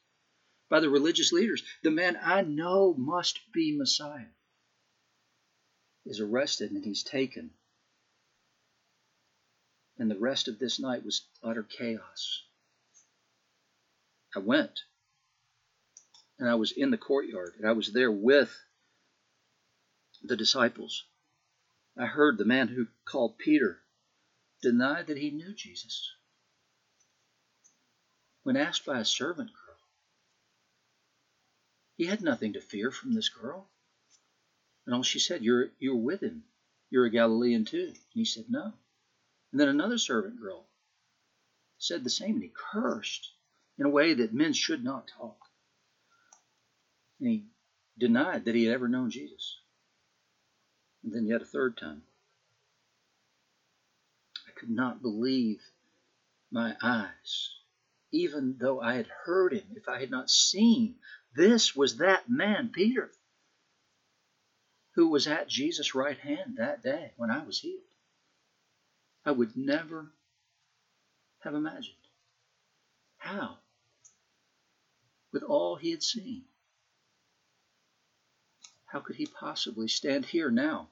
by 0.70 0.80
the 0.80 0.90
religious 0.90 1.32
leaders. 1.32 1.64
The 1.84 1.92
man 1.92 2.18
I 2.22 2.42
know 2.42 2.94
must 2.94 3.40
be 3.52 3.76
Messiah 3.76 4.30
is 6.06 6.20
arrested 6.20 6.72
and 6.72 6.84
he's 6.84 7.04
taken 7.04 7.52
and 10.02 10.10
the 10.10 10.18
rest 10.18 10.48
of 10.48 10.58
this 10.58 10.80
night 10.80 11.06
was 11.06 11.28
utter 11.44 11.62
chaos. 11.62 12.44
I 14.36 14.40
went, 14.40 14.80
and 16.40 16.50
I 16.50 16.56
was 16.56 16.72
in 16.72 16.90
the 16.90 16.98
courtyard, 16.98 17.54
and 17.58 17.68
I 17.68 17.74
was 17.74 17.94
there 17.94 18.12
with 18.12 18.52
the 20.24 20.36
disciples. 20.36 21.06
I 21.96 22.08
heard 22.08 22.40
the 22.40 22.46
man 22.46 22.70
who 22.70 22.88
called 23.06 23.38
Peter 23.38 23.81
deny 24.62 25.04
that 25.04 25.18
he 25.18 25.32
knew 25.32 25.54
Jesus. 25.54 26.12
When 28.44 28.58
asked 28.58 28.86
by 28.86 29.00
a 29.00 29.06
servant 29.06 29.50
girl, 29.50 29.78
he 31.98 32.06
had 32.06 32.22
nothing 32.22 32.54
to 32.54 32.62
fear 32.62 32.90
from 32.92 33.14
this 33.14 33.30
girl. 33.30 33.68
And 34.86 34.96
all 34.96 35.04
she 35.04 35.20
said, 35.20 35.44
You're 35.44 35.70
you're 35.80 35.96
with 35.96 36.22
him. 36.22 36.44
You're 36.90 37.06
a 37.06 37.12
Galilean 37.12 37.66
too. 37.66 37.88
And 37.88 37.98
he 38.14 38.26
said, 38.26 38.46
No. 38.50 38.74
And 39.52 39.60
then 39.60 39.68
another 39.68 39.98
servant 39.98 40.40
girl 40.40 40.66
said 41.78 42.04
the 42.04 42.10
same, 42.10 42.36
and 42.36 42.44
he 42.44 42.52
cursed 42.54 43.32
in 43.78 43.86
a 43.86 43.90
way 43.90 44.14
that 44.14 44.34
men 44.34 44.54
should 44.54 44.84
not 44.84 45.08
talk. 45.08 45.38
And 47.20 47.30
he 47.30 47.46
denied 47.98 48.46
that 48.46 48.56
he 48.56 48.66
had 48.66 48.74
ever 48.74 48.88
known 48.88 49.12
Jesus. 49.12 49.58
And 51.04 51.14
then 51.14 51.26
yet 51.26 51.42
a 51.42 51.46
third 51.46 51.78
time. 51.78 52.04
Could 54.62 54.70
not 54.70 55.02
believe 55.02 55.60
my 56.52 56.78
eyes, 56.84 57.50
even 58.12 58.58
though 58.60 58.80
I 58.80 58.94
had 58.94 59.08
heard 59.08 59.54
him, 59.54 59.68
if 59.76 59.90
I 59.90 60.00
had 60.00 60.12
not 60.12 60.30
seen. 60.30 61.00
This 61.34 61.76
was 61.76 61.98
that 61.98 62.30
man, 62.30 62.70
Peter, 62.70 63.12
who 64.94 65.08
was 65.08 65.26
at 65.26 65.48
Jesus' 65.48 65.96
right 65.96 66.20
hand 66.20 66.58
that 66.58 66.84
day 66.84 67.12
when 67.18 67.32
I 67.32 67.44
was 67.44 67.60
healed. 67.60 67.82
I 69.26 69.32
would 69.32 69.58
never 69.58 70.12
have 71.40 71.56
imagined. 71.56 71.98
How? 73.18 73.58
With 75.32 75.42
all 75.42 75.76
he 75.76 75.90
had 75.90 76.04
seen. 76.04 76.46
How 78.86 79.00
could 79.00 79.16
he 79.16 79.26
possibly 79.26 79.88
stand 79.88 80.24
here 80.28 80.52
now 80.52 80.92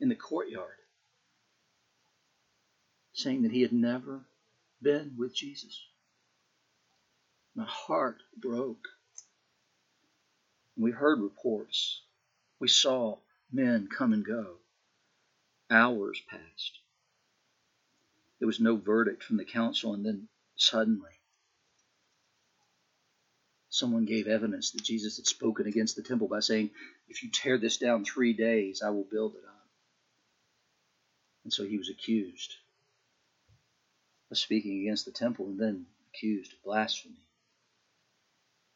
in 0.00 0.08
the 0.08 0.16
courtyard 0.16 0.79
saying 3.12 3.42
that 3.42 3.52
he 3.52 3.62
had 3.62 3.72
never 3.72 4.24
been 4.82 5.14
with 5.18 5.34
Jesus? 5.34 5.80
My 7.54 7.66
heart 7.66 8.22
broke. 8.36 8.86
We 10.76 10.92
heard 10.92 11.20
reports. 11.20 12.02
We 12.58 12.68
saw 12.68 13.18
men 13.52 13.88
come 13.88 14.12
and 14.12 14.24
go. 14.24 14.56
Hours 15.70 16.20
passed. 16.28 16.78
There 18.38 18.46
was 18.46 18.60
no 18.60 18.76
verdict 18.76 19.22
from 19.22 19.36
the 19.36 19.44
council, 19.44 19.92
and 19.92 20.04
then 20.04 20.28
suddenly 20.56 21.10
someone 23.68 24.04
gave 24.04 24.26
evidence 24.26 24.70
that 24.72 24.82
Jesus 24.82 25.16
had 25.16 25.26
spoken 25.26 25.66
against 25.66 25.96
the 25.96 26.02
temple 26.02 26.28
by 26.28 26.40
saying, 26.40 26.70
If 27.08 27.22
you 27.22 27.30
tear 27.30 27.58
this 27.58 27.78
down 27.78 28.04
three 28.04 28.32
days, 28.32 28.82
I 28.82 28.90
will 28.90 29.06
build 29.10 29.34
it 29.34 29.44
up. 29.44 29.68
And 31.44 31.52
so 31.52 31.64
he 31.64 31.78
was 31.78 31.90
accused 31.90 32.54
of 34.30 34.38
speaking 34.38 34.80
against 34.80 35.04
the 35.04 35.10
temple 35.10 35.46
and 35.46 35.58
then 35.58 35.86
accused 36.12 36.52
of 36.52 36.62
blasphemy 36.62 37.26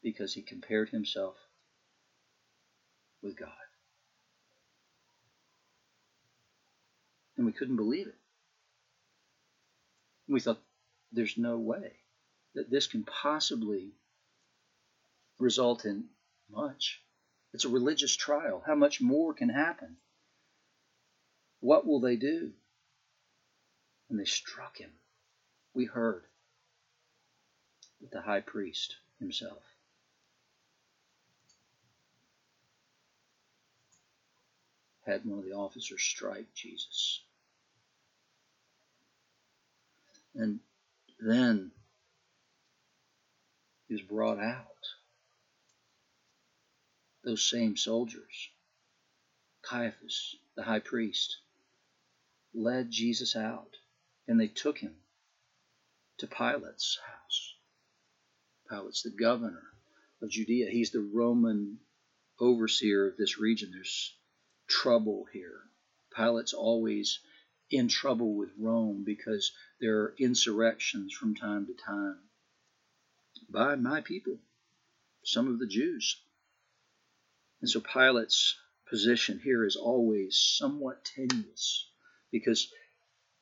because 0.03 0.33
he 0.33 0.41
compared 0.41 0.89
himself 0.89 1.35
with 3.21 3.35
God. 3.37 3.49
And 7.37 7.45
we 7.45 7.51
couldn't 7.51 7.75
believe 7.75 8.07
it. 8.07 8.15
We 10.27 10.39
thought, 10.39 10.61
there's 11.11 11.37
no 11.37 11.57
way 11.57 11.91
that 12.55 12.69
this 12.69 12.87
can 12.87 13.03
possibly 13.03 13.91
result 15.39 15.85
in 15.85 16.05
much. 16.49 17.01
It's 17.53 17.65
a 17.65 17.69
religious 17.69 18.15
trial. 18.15 18.63
How 18.65 18.75
much 18.75 19.01
more 19.01 19.33
can 19.33 19.49
happen? 19.49 19.97
What 21.59 21.85
will 21.85 21.99
they 21.99 22.15
do? 22.15 22.51
And 24.09 24.19
they 24.19 24.25
struck 24.25 24.77
him. 24.77 24.91
We 25.75 25.85
heard 25.85 26.23
that 27.99 28.11
the 28.11 28.21
high 28.21 28.39
priest 28.39 28.95
himself 29.19 29.61
had 35.05 35.25
one 35.25 35.39
of 35.39 35.45
the 35.45 35.51
officers 35.51 36.01
strike 36.01 36.47
Jesus. 36.55 37.21
And 40.33 40.59
then 41.19 41.71
he 43.87 43.95
was 43.95 44.01
brought 44.01 44.39
out. 44.39 44.65
Those 47.23 47.43
same 47.43 47.75
soldiers, 47.75 48.49
Caiaphas, 49.63 50.35
the 50.55 50.63
high 50.63 50.79
priest, 50.79 51.37
led 52.53 52.91
Jesus 52.91 53.35
out, 53.35 53.77
and 54.27 54.39
they 54.39 54.47
took 54.47 54.77
him 54.77 54.95
to 56.17 56.27
Pilate's 56.27 56.99
house. 57.05 57.55
Pilate's 58.69 59.03
the 59.03 59.11
governor 59.11 59.63
of 60.21 60.29
Judea. 60.29 60.69
He's 60.69 60.91
the 60.91 61.01
Roman 61.01 61.79
overseer 62.39 63.07
of 63.07 63.17
this 63.17 63.37
region. 63.37 63.71
There's 63.71 64.15
trouble 64.67 65.25
here. 65.31 65.61
Pilate's 66.15 66.53
always 66.53 67.19
in 67.69 67.87
trouble 67.87 68.35
with 68.35 68.49
Rome 68.57 69.03
because 69.05 69.51
there 69.79 69.99
are 70.01 70.15
insurrections 70.17 71.13
from 71.13 71.35
time 71.35 71.65
to 71.67 71.73
time 71.73 72.19
by 73.49 73.75
my 73.75 74.01
people, 74.01 74.39
some 75.23 75.47
of 75.47 75.59
the 75.59 75.67
Jews. 75.67 76.21
And 77.61 77.69
so 77.69 77.79
Pilate's 77.81 78.55
position 78.89 79.39
here 79.39 79.65
is 79.65 79.75
always 79.75 80.37
somewhat 80.37 81.03
tenuous 81.03 81.89
because 82.31 82.71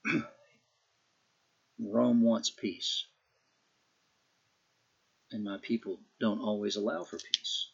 Rome 1.79 2.21
wants 2.21 2.49
peace. 2.49 3.05
And 5.31 5.43
my 5.43 5.57
people 5.61 5.99
don't 6.19 6.41
always 6.41 6.75
allow 6.75 7.03
for 7.03 7.17
peace. 7.17 7.69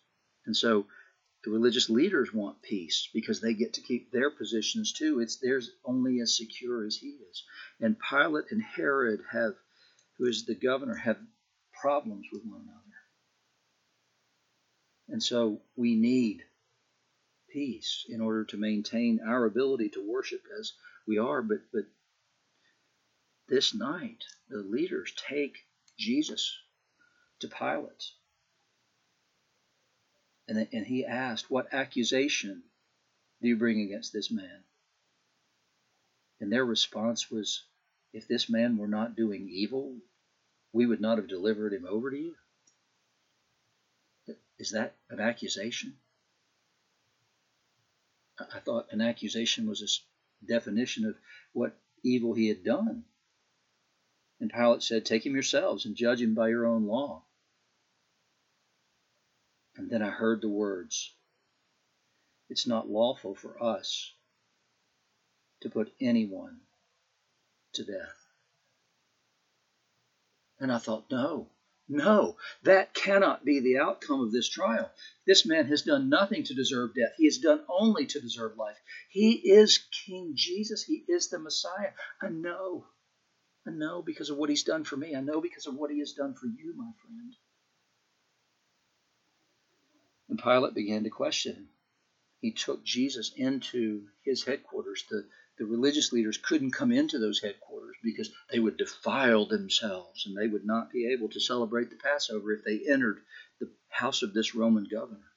And 0.46 0.56
so 0.56 0.88
the 1.44 1.52
religious 1.52 1.90
leaders 1.90 2.34
want 2.34 2.62
peace 2.62 3.10
because 3.14 3.42
they 3.42 3.54
get 3.54 3.74
to 3.74 3.82
keep 3.82 4.12
their 4.12 4.30
positions 4.30 4.94
too. 4.94 5.20
It's 5.20 5.38
theirs 5.38 5.72
only 5.86 6.20
as 6.20 6.36
secure 6.36 6.86
as 6.86 6.96
he 6.96 7.08
is. 7.08 7.44
And 7.80 7.98
Pilate 8.00 8.52
and 8.52 8.62
Herod 8.62 9.22
have, 9.32 9.56
who 10.18 10.26
is 10.28 10.46
the 10.46 10.56
governor, 10.56 10.96
have 10.96 11.18
problems 11.74 12.28
with 12.32 12.44
one 12.46 12.62
another. 12.62 12.80
And 15.10 15.24
so 15.24 15.62
we 15.76 15.96
need 15.96 16.44
peace 17.50 18.06
in 18.08 18.22
order 18.22 18.46
to 18.46 18.58
maintain 18.58 19.20
our 19.26 19.46
ability 19.46 19.90
to 19.90 20.08
worship 20.08 20.42
as 20.60 20.74
we 21.08 21.18
are. 21.18 21.42
But 21.42 21.60
but 21.74 21.86
this 23.50 23.74
night 23.74 24.24
the 24.50 24.60
leaders 24.60 25.14
take 25.28 25.58
Jesus 25.98 26.58
to 27.40 27.48
Pilate 27.48 28.12
and, 30.50 30.68
and 30.74 30.86
he 30.86 31.06
asked, 31.06 31.50
What 31.50 31.74
accusation 31.74 32.64
do 33.42 33.48
you 33.48 33.56
bring 33.56 33.82
against 33.82 34.12
this 34.12 34.32
man? 34.32 34.64
And 36.42 36.52
their 36.52 36.66
response 36.66 37.30
was, 37.30 37.64
If 38.14 38.28
this 38.28 38.50
man 38.50 38.78
were 38.78 38.88
not 38.88 39.16
doing 39.16 39.48
evil, 39.48 39.96
we 40.74 40.88
would 40.88 41.02
not 41.02 41.20
have 41.20 41.28
delivered 41.28 41.74
him 41.74 41.86
over 41.88 42.10
to 42.10 42.18
you. 42.18 42.36
Is 44.58 44.72
that 44.72 44.96
an 45.10 45.20
accusation? 45.20 45.96
I 48.40 48.60
thought 48.60 48.92
an 48.92 49.02
accusation 49.02 49.68
was 49.68 49.82
a 49.82 50.46
definition 50.46 51.06
of 51.06 51.16
what 51.54 51.78
evil 52.04 52.34
he 52.34 52.48
had 52.48 52.64
done. 52.64 53.04
And 54.40 54.52
Pilate 54.52 54.84
said, 54.84 55.06
Take 55.06 55.26
him 55.26 55.34
yourselves 55.34 55.86
and 55.86 55.96
judge 55.96 56.22
him 56.22 56.34
by 56.34 56.50
your 56.50 56.66
own 56.66 56.86
law. 56.86 57.24
And 59.76 59.90
then 59.90 60.02
I 60.02 60.10
heard 60.10 60.42
the 60.42 60.50
words 60.50 61.14
It's 62.50 62.68
not 62.68 62.90
lawful 62.90 63.36
for 63.36 63.62
us 63.62 64.14
to 65.62 65.70
put 65.70 65.94
anyone 66.00 66.60
to 67.74 67.84
death. 67.84 68.16
And 70.60 70.72
I 70.72 70.78
thought, 70.78 71.06
no, 71.12 71.50
no, 71.88 72.38
that 72.64 72.94
cannot 72.94 73.46
be 73.46 73.60
the 73.60 73.78
outcome 73.78 74.22
of 74.22 74.32
this 74.32 74.50
trial. 74.50 74.92
This 75.26 75.46
man 75.46 75.66
has 75.68 75.82
done 75.82 76.10
nothing 76.10 76.44
to 76.44 76.54
deserve 76.54 76.94
death. 76.94 77.14
He 77.18 77.26
has 77.26 77.38
done 77.38 77.64
only 77.70 78.06
to 78.08 78.20
deserve 78.20 78.58
life. 78.58 78.78
He 79.10 79.34
is 79.34 79.80
King 80.06 80.34
Jesus. 80.36 80.84
He 80.84 81.04
is 81.08 81.30
the 81.30 81.40
Messiah. 81.40 81.94
I 82.22 82.30
know. 82.30 82.86
I 83.68 83.72
know 83.72 84.02
because 84.02 84.30
of 84.30 84.38
what 84.38 84.50
he's 84.50 84.64
done 84.64 84.84
for 84.84 84.98
me. 84.98 85.16
I 85.16 85.22
know 85.22 85.42
because 85.42 85.68
of 85.68 85.76
what 85.76 85.92
he 85.92 86.00
has 86.00 86.14
done 86.14 86.34
for 86.34 86.48
you, 86.48 86.74
my 86.76 86.92
friend. 87.02 87.36
And 90.30 90.40
Pilate 90.40 90.74
began 90.74 91.04
to 91.04 91.10
question 91.10 91.56
him. 91.56 91.70
He 92.42 92.54
took 92.54 92.86
Jesus 92.86 93.34
into 93.36 94.08
his 94.24 94.44
headquarters. 94.44 95.04
The, 95.10 95.28
the 95.58 95.66
religious 95.66 96.14
leaders 96.14 96.38
couldn't 96.38 96.72
come 96.72 96.92
into 96.92 97.20
those 97.20 97.42
headquarters 97.42 97.98
because 98.02 98.32
they 98.50 98.60
would 98.60 98.78
defile 98.78 99.46
themselves 99.46 100.26
and 100.26 100.38
they 100.38 100.48
would 100.48 100.66
not 100.66 100.92
be 100.92 101.12
able 101.12 101.30
to 101.30 101.40
celebrate 101.40 101.90
the 101.90 101.98
Passover 101.98 102.54
if 102.54 102.64
they 102.64 102.90
entered 102.90 103.22
the 103.60 103.70
house 103.90 104.22
of 104.22 104.34
this 104.34 104.56
Roman 104.56 104.86
governor. 104.90 105.32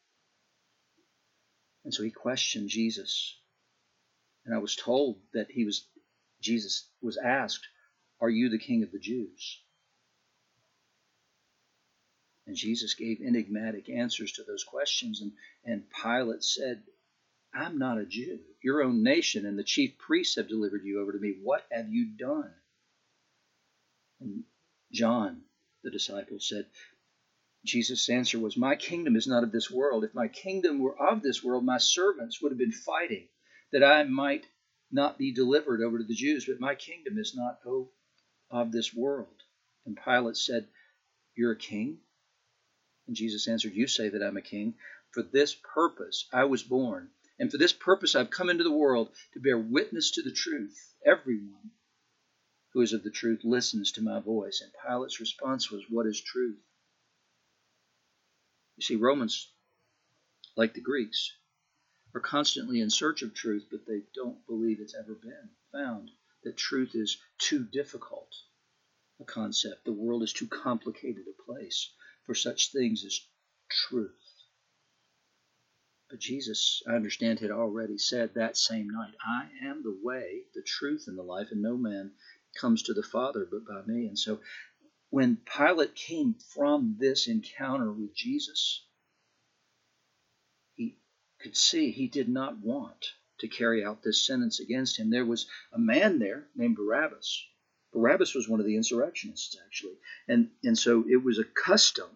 And 1.85 1.93
so 1.93 2.05
he 2.05 2.11
questioned 2.11 2.69
Jesus. 2.69 3.37
And 4.45 4.55
I 4.55 4.59
was 4.59 4.77
told 4.77 5.19
that 5.35 5.51
he 5.51 5.65
was 5.65 5.87
Jesus 6.41 6.89
was 7.01 7.17
asked, 7.17 7.67
Are 8.23 8.31
you 8.31 8.49
the 8.49 8.59
king 8.59 8.85
of 8.85 8.93
the 8.93 9.01
Jews? 9.01 9.61
And 12.47 12.55
Jesus 12.55 12.95
gave 12.95 13.21
enigmatic 13.21 13.91
answers 13.91 14.33
to 14.33 14.45
those 14.45 14.63
questions. 14.63 15.21
And, 15.21 15.33
and 15.65 15.83
Pilate 15.91 16.45
said, 16.45 16.85
I'm 17.53 17.79
not 17.79 17.99
a 17.99 18.07
Jew. 18.07 18.39
Your 18.63 18.83
own 18.83 19.03
nation 19.03 19.45
and 19.45 19.59
the 19.59 19.65
chief 19.65 19.99
priests 19.99 20.37
have 20.37 20.49
delivered 20.49 20.85
you 20.85 21.01
over 21.01 21.11
to 21.11 21.19
me. 21.19 21.35
What 21.43 21.67
have 21.73 21.89
you 21.89 22.17
done? 22.17 22.53
And 24.21 24.45
John, 24.93 25.43
the 25.83 25.91
disciple, 25.91 26.39
said, 26.39 26.67
Jesus' 27.65 28.09
answer 28.09 28.39
was, 28.39 28.57
My 28.57 28.77
kingdom 28.77 29.17
is 29.17 29.27
not 29.27 29.43
of 29.43 29.51
this 29.51 29.69
world. 29.69 30.05
If 30.05 30.15
my 30.15 30.29
kingdom 30.29 30.79
were 30.79 30.97
of 30.97 31.23
this 31.23 31.43
world, 31.43 31.65
my 31.65 31.79
servants 31.79 32.41
would 32.41 32.53
have 32.53 32.59
been 32.59 32.71
fighting 32.71 33.27
that 33.73 33.83
I 33.83 34.05
might 34.05 34.47
not 34.93 35.19
be 35.19 35.33
delivered 35.33 35.81
over 35.81 35.99
to 35.99 36.05
the 36.05 36.15
Jews. 36.15 36.47
But 36.47 36.61
my 36.61 36.77
kingdom 36.77 37.19
is 37.19 37.35
not 37.35 37.59
of 37.67 37.89
this 38.73 38.95
world. 38.95 39.43
And 39.87 39.99
Pilate 40.03 40.37
said, 40.37 40.69
You're 41.35 41.53
a 41.53 41.57
king? 41.57 41.99
And 43.07 43.17
Jesus 43.17 43.49
answered, 43.49 43.73
You 43.75 43.87
say 43.87 44.11
that 44.11 44.23
I'm 44.23 44.37
a 44.37 44.43
king. 44.43 44.75
For 45.11 45.23
this 45.23 45.55
purpose 45.55 46.29
I 46.33 46.45
was 46.45 46.63
born, 46.63 47.11
and 47.39 47.51
for 47.51 47.59
this 47.59 47.73
purpose 47.73 48.15
I've 48.15 48.31
come 48.31 48.49
into 48.49 48.65
the 48.65 48.71
world 48.71 49.11
to 49.35 49.41
bear 49.41 49.59
witness 49.59 50.13
to 50.13 50.23
the 50.23 50.33
truth. 50.33 50.95
Everyone 51.05 51.71
who 52.73 52.81
is 52.81 52.93
of 52.93 53.03
the 53.03 53.11
truth 53.11 53.41
listens 53.45 53.93
to 53.93 54.03
my 54.03 54.21
voice. 54.21 54.63
And 54.63 54.73
Pilate's 54.87 55.21
response 55.21 55.71
was, 55.71 55.83
What 55.89 56.07
is 56.07 56.21
truth? 56.21 56.59
You 58.77 58.83
see, 58.83 58.97
Romans, 58.97 59.51
like 60.57 60.75
the 60.75 60.81
Greeks, 60.81 61.33
are 62.15 62.21
constantly 62.21 62.81
in 62.81 62.91
search 62.91 63.23
of 63.23 63.35
truth, 63.35 63.67
but 63.71 63.87
they 63.87 64.03
don't 64.15 64.47
believe 64.47 64.81
it's 64.81 64.95
ever 64.95 65.15
been 65.15 65.51
found. 65.73 66.11
That 66.45 66.57
truth 66.57 66.95
is 66.95 67.19
too 67.39 67.65
difficult 67.65 68.35
a 69.21 69.25
concept. 69.25 69.85
The 69.85 69.93
world 69.93 70.23
is 70.23 70.33
too 70.33 70.49
complicated 70.49 71.25
a 71.29 71.43
place 71.43 71.93
for 72.27 72.35
such 72.35 72.73
things 72.73 73.05
as 73.05 73.21
truth. 73.71 74.19
But 76.11 76.19
Jesus, 76.19 76.83
I 76.87 76.95
understand, 76.95 77.39
had 77.39 77.51
already 77.51 77.97
said 77.97 78.35
that 78.35 78.57
same 78.57 78.89
night, 78.91 79.15
I 79.25 79.49
am 79.63 79.83
the 79.83 79.99
way, 80.03 80.43
the 80.55 80.63
truth, 80.63 81.05
and 81.07 81.17
the 81.17 81.23
life, 81.23 81.49
and 81.51 81.63
no 81.63 81.77
man 81.77 82.13
comes 82.55 82.83
to 82.83 82.95
the 82.95 83.03
Father 83.03 83.49
but 83.51 83.65
by 83.65 83.83
me. 83.87 84.09
And 84.09 84.19
so 84.19 84.41
when 85.11 85.37
Pilate 85.37 85.95
came 85.95 86.35
from 86.55 86.97
this 86.99 87.29
encounter 87.29 87.93
with 87.93 88.15
Jesus, 88.15 88.85
he 90.75 90.99
could 91.41 91.57
see 91.57 91.91
he 91.91 92.09
did 92.09 92.29
not 92.29 92.59
want 92.59 93.07
to 93.43 93.49
carry 93.49 93.85
out 93.85 94.03
this 94.03 94.27
sentence 94.27 94.59
against 94.59 94.99
him. 94.99 95.11
There 95.11 95.27
was 95.27 95.47
a 95.73 95.79
man 95.79 96.19
there 96.19 96.49
named 96.57 96.77
Barabbas 96.77 97.45
Barabbas 97.93 98.35
was 98.35 98.49
one 98.49 98.59
of 98.59 98.67
the 98.67 98.77
insurrectionists, 98.77 99.57
actually. 99.67 99.99
And, 100.27 100.51
and 100.65 100.79
so 100.79 101.05
it 101.09 101.23
was 101.23 101.39
a 101.39 101.45
custom 101.45 102.09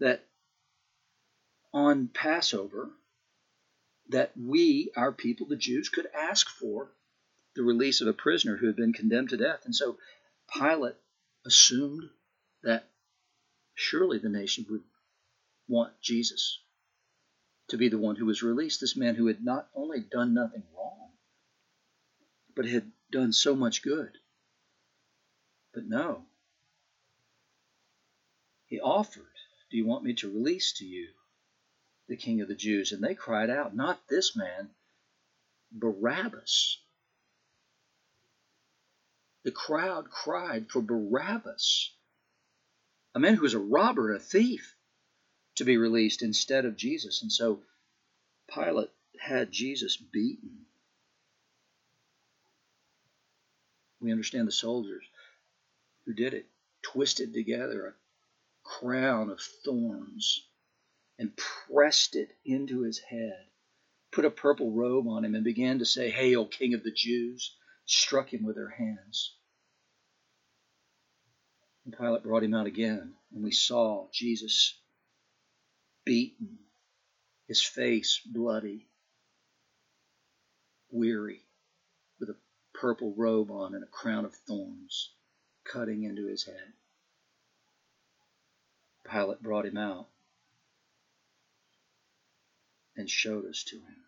that 0.00 0.26
on 1.72 2.08
Passover, 2.08 2.90
that 4.08 4.32
we, 4.36 4.90
our 4.96 5.12
people, 5.12 5.46
the 5.46 5.56
Jews, 5.56 5.88
could 5.88 6.08
ask 6.12 6.48
for 6.48 6.90
the 7.54 7.62
release 7.62 8.00
of 8.00 8.08
a 8.08 8.12
prisoner 8.12 8.56
who 8.56 8.66
had 8.66 8.76
been 8.76 8.92
condemned 8.92 9.30
to 9.30 9.36
death. 9.36 9.64
And 9.64 9.74
so 9.74 9.96
Pilate 10.52 10.96
assumed 11.46 12.02
that 12.64 12.90
surely 13.74 14.18
the 14.18 14.28
nation 14.28 14.66
would 14.68 14.82
want 15.68 15.92
Jesus 16.00 16.58
to 17.68 17.76
be 17.76 17.88
the 17.88 17.98
one 17.98 18.16
who 18.16 18.26
was 18.26 18.42
released, 18.42 18.80
this 18.80 18.96
man 18.96 19.14
who 19.14 19.26
had 19.26 19.42
not 19.42 19.68
only 19.74 20.00
done 20.00 20.34
nothing 20.34 20.62
wrong, 20.76 21.10
but 22.54 22.66
had 22.66 22.90
done 23.10 23.32
so 23.32 23.54
much 23.54 23.82
good. 23.82 24.18
But 25.72 25.86
no. 25.86 26.26
He 28.66 28.80
offered, 28.80 29.34
Do 29.70 29.76
you 29.76 29.86
want 29.86 30.04
me 30.04 30.14
to 30.14 30.30
release 30.30 30.72
to 30.74 30.84
you 30.84 31.08
the 32.08 32.16
king 32.16 32.40
of 32.40 32.48
the 32.48 32.54
Jews? 32.54 32.92
And 32.92 33.02
they 33.02 33.14
cried 33.14 33.50
out, 33.50 33.74
Not 33.74 34.08
this 34.08 34.36
man, 34.36 34.70
Barabbas. 35.72 36.78
The 39.42 39.52
crowd 39.52 40.10
cried 40.10 40.70
for 40.70 40.80
Barabbas, 40.80 41.92
a 43.14 43.20
man 43.20 43.34
who 43.34 43.42
was 43.42 43.54
a 43.54 43.58
robber, 43.58 44.14
a 44.14 44.18
thief, 44.18 44.73
to 45.56 45.64
be 45.64 45.76
released 45.76 46.22
instead 46.22 46.64
of 46.64 46.76
Jesus. 46.76 47.22
And 47.22 47.32
so 47.32 47.62
Pilate 48.52 48.90
had 49.20 49.52
Jesus 49.52 49.96
beaten 49.96 50.64
We 54.04 54.12
understand 54.12 54.46
the 54.46 54.52
soldiers 54.52 55.02
who 56.04 56.12
did 56.12 56.34
it 56.34 56.44
twisted 56.82 57.32
together 57.32 57.86
a 57.86 57.94
crown 58.62 59.30
of 59.30 59.40
thorns 59.40 60.46
and 61.18 61.34
pressed 61.34 62.14
it 62.14 62.36
into 62.44 62.82
his 62.82 62.98
head, 62.98 63.46
put 64.12 64.26
a 64.26 64.30
purple 64.30 64.72
robe 64.72 65.08
on 65.08 65.24
him, 65.24 65.34
and 65.34 65.42
began 65.42 65.78
to 65.78 65.86
say, 65.86 66.10
Hail, 66.10 66.46
King 66.46 66.74
of 66.74 66.82
the 66.82 66.90
Jews! 66.90 67.56
struck 67.86 68.32
him 68.32 68.44
with 68.44 68.56
their 68.56 68.68
hands. 68.68 69.34
And 71.86 71.96
Pilate 71.96 72.24
brought 72.24 72.44
him 72.44 72.52
out 72.52 72.66
again, 72.66 73.14
and 73.32 73.42
we 73.42 73.52
saw 73.52 74.08
Jesus 74.12 74.78
beaten, 76.04 76.58
his 77.48 77.62
face 77.62 78.20
bloody, 78.24 78.86
weary, 80.90 81.42
with 82.20 82.30
a 82.30 82.36
purple 82.72 83.14
robe 83.16 83.50
on 83.50 83.74
and 83.74 83.84
a 83.84 83.88
crown 83.88 84.24
of 84.24 84.34
thorns 84.34 85.10
cutting 85.64 86.04
into 86.04 86.26
his 86.26 86.44
head. 86.44 86.72
Pilate 89.10 89.42
brought 89.42 89.66
him 89.66 89.76
out 89.76 90.08
and 92.96 93.08
showed 93.08 93.44
us 93.46 93.64
to 93.64 93.76
him. 93.76 94.04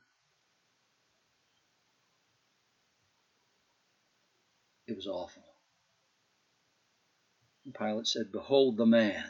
It 4.86 4.96
was 4.96 5.06
awful. 5.06 5.42
And 7.64 7.74
Pilate 7.74 8.06
said, 8.06 8.30
Behold 8.30 8.76
the 8.76 8.86
man. 8.86 9.28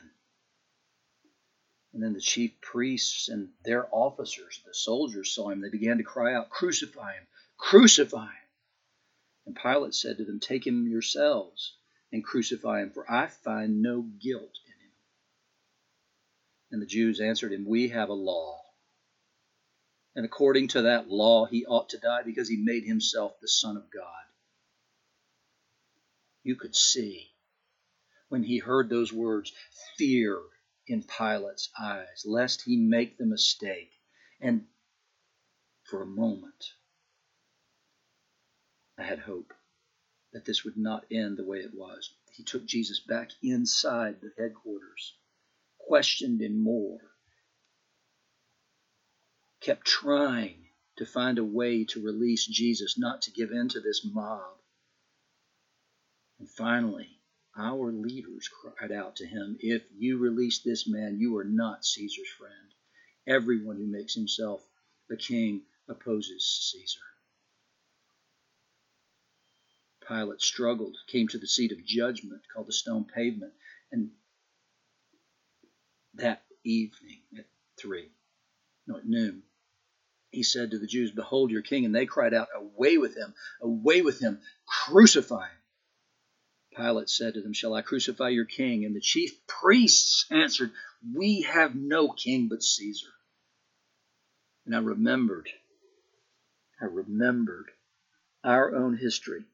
And 1.96 2.04
then 2.04 2.12
the 2.12 2.20
chief 2.20 2.60
priests 2.60 3.30
and 3.30 3.48
their 3.64 3.88
officers, 3.90 4.60
the 4.66 4.74
soldiers, 4.74 5.32
saw 5.32 5.48
him. 5.48 5.62
They 5.62 5.70
began 5.70 5.96
to 5.96 6.02
cry 6.02 6.34
out, 6.34 6.50
Crucify 6.50 7.14
him! 7.14 7.26
Crucify 7.56 8.26
him! 8.26 8.48
And 9.46 9.56
Pilate 9.56 9.94
said 9.94 10.18
to 10.18 10.24
them, 10.26 10.38
Take 10.38 10.66
him 10.66 10.86
yourselves 10.86 11.78
and 12.12 12.22
crucify 12.22 12.82
him, 12.82 12.90
for 12.90 13.10
I 13.10 13.28
find 13.28 13.80
no 13.80 14.02
guilt 14.02 14.58
in 14.66 14.72
him. 14.72 14.92
And 16.70 16.82
the 16.82 16.86
Jews 16.86 17.18
answered 17.18 17.54
him, 17.54 17.64
We 17.64 17.88
have 17.88 18.10
a 18.10 18.12
law. 18.12 18.60
And 20.14 20.26
according 20.26 20.68
to 20.68 20.82
that 20.82 21.08
law, 21.08 21.46
he 21.46 21.64
ought 21.64 21.88
to 21.88 21.98
die 21.98 22.24
because 22.26 22.50
he 22.50 22.58
made 22.58 22.84
himself 22.84 23.40
the 23.40 23.48
Son 23.48 23.78
of 23.78 23.90
God. 23.90 24.02
You 26.42 26.56
could 26.56 26.76
see 26.76 27.30
when 28.28 28.42
he 28.42 28.58
heard 28.58 28.90
those 28.90 29.14
words 29.14 29.50
fear 29.96 30.42
in 30.86 31.02
Pilate's 31.02 31.70
eyes, 31.78 32.24
lest 32.24 32.62
he 32.62 32.76
make 32.76 33.18
the 33.18 33.26
mistake. 33.26 33.92
And 34.40 34.66
for 35.84 36.02
a 36.02 36.06
moment, 36.06 36.72
I 38.98 39.02
had 39.02 39.18
hope 39.18 39.52
that 40.32 40.44
this 40.44 40.64
would 40.64 40.76
not 40.76 41.06
end 41.10 41.36
the 41.36 41.44
way 41.44 41.58
it 41.58 41.74
was. 41.74 42.12
He 42.32 42.42
took 42.42 42.66
Jesus 42.66 43.00
back 43.00 43.30
inside 43.42 44.20
the 44.20 44.32
headquarters, 44.38 45.14
questioned 45.78 46.42
him 46.42 46.62
more, 46.62 47.00
kept 49.60 49.86
trying 49.86 50.66
to 50.96 51.06
find 51.06 51.38
a 51.38 51.44
way 51.44 51.84
to 51.84 52.02
release 52.02 52.46
Jesus, 52.46 52.98
not 52.98 53.22
to 53.22 53.30
give 53.30 53.50
in 53.50 53.68
to 53.70 53.80
this 53.80 54.04
mob. 54.04 54.40
And 56.38 56.48
finally, 56.48 57.15
our 57.58 57.92
leaders 57.92 58.48
cried 58.48 58.92
out 58.92 59.16
to 59.16 59.26
him, 59.26 59.56
If 59.60 59.82
you 59.96 60.18
release 60.18 60.60
this 60.60 60.86
man, 60.86 61.18
you 61.18 61.36
are 61.38 61.44
not 61.44 61.84
Caesar's 61.84 62.28
friend. 62.38 62.52
Everyone 63.26 63.76
who 63.76 63.86
makes 63.86 64.14
himself 64.14 64.62
a 65.10 65.16
king 65.16 65.62
opposes 65.88 66.72
Caesar. 66.72 67.00
Pilate 70.06 70.40
struggled, 70.40 70.96
came 71.08 71.26
to 71.28 71.38
the 71.38 71.48
seat 71.48 71.72
of 71.72 71.84
judgment 71.84 72.42
called 72.52 72.68
the 72.68 72.72
stone 72.72 73.04
pavement, 73.04 73.52
and 73.90 74.10
that 76.14 76.42
evening 76.64 77.20
at 77.36 77.46
three, 77.80 78.10
no, 78.86 78.98
at 78.98 79.06
noon, 79.06 79.42
he 80.30 80.42
said 80.42 80.70
to 80.70 80.78
the 80.78 80.86
Jews, 80.86 81.10
Behold 81.10 81.50
your 81.50 81.62
king. 81.62 81.84
And 81.84 81.94
they 81.94 82.06
cried 82.06 82.34
out, 82.34 82.48
Away 82.54 82.98
with 82.98 83.16
him, 83.16 83.34
away 83.60 84.02
with 84.02 84.20
him, 84.20 84.40
crucify 84.66 85.46
him. 85.46 85.58
Pilate 86.76 87.08
said 87.08 87.34
to 87.34 87.40
them, 87.40 87.54
Shall 87.54 87.74
I 87.74 87.80
crucify 87.80 88.28
your 88.28 88.44
king? 88.44 88.84
And 88.84 88.94
the 88.94 89.00
chief 89.00 89.46
priests 89.46 90.26
answered, 90.30 90.72
We 91.14 91.42
have 91.42 91.74
no 91.74 92.10
king 92.10 92.48
but 92.48 92.62
Caesar. 92.62 93.08
And 94.66 94.76
I 94.76 94.80
remembered, 94.80 95.48
I 96.80 96.84
remembered 96.84 97.70
our 98.44 98.74
own 98.74 98.96
history 98.96 99.44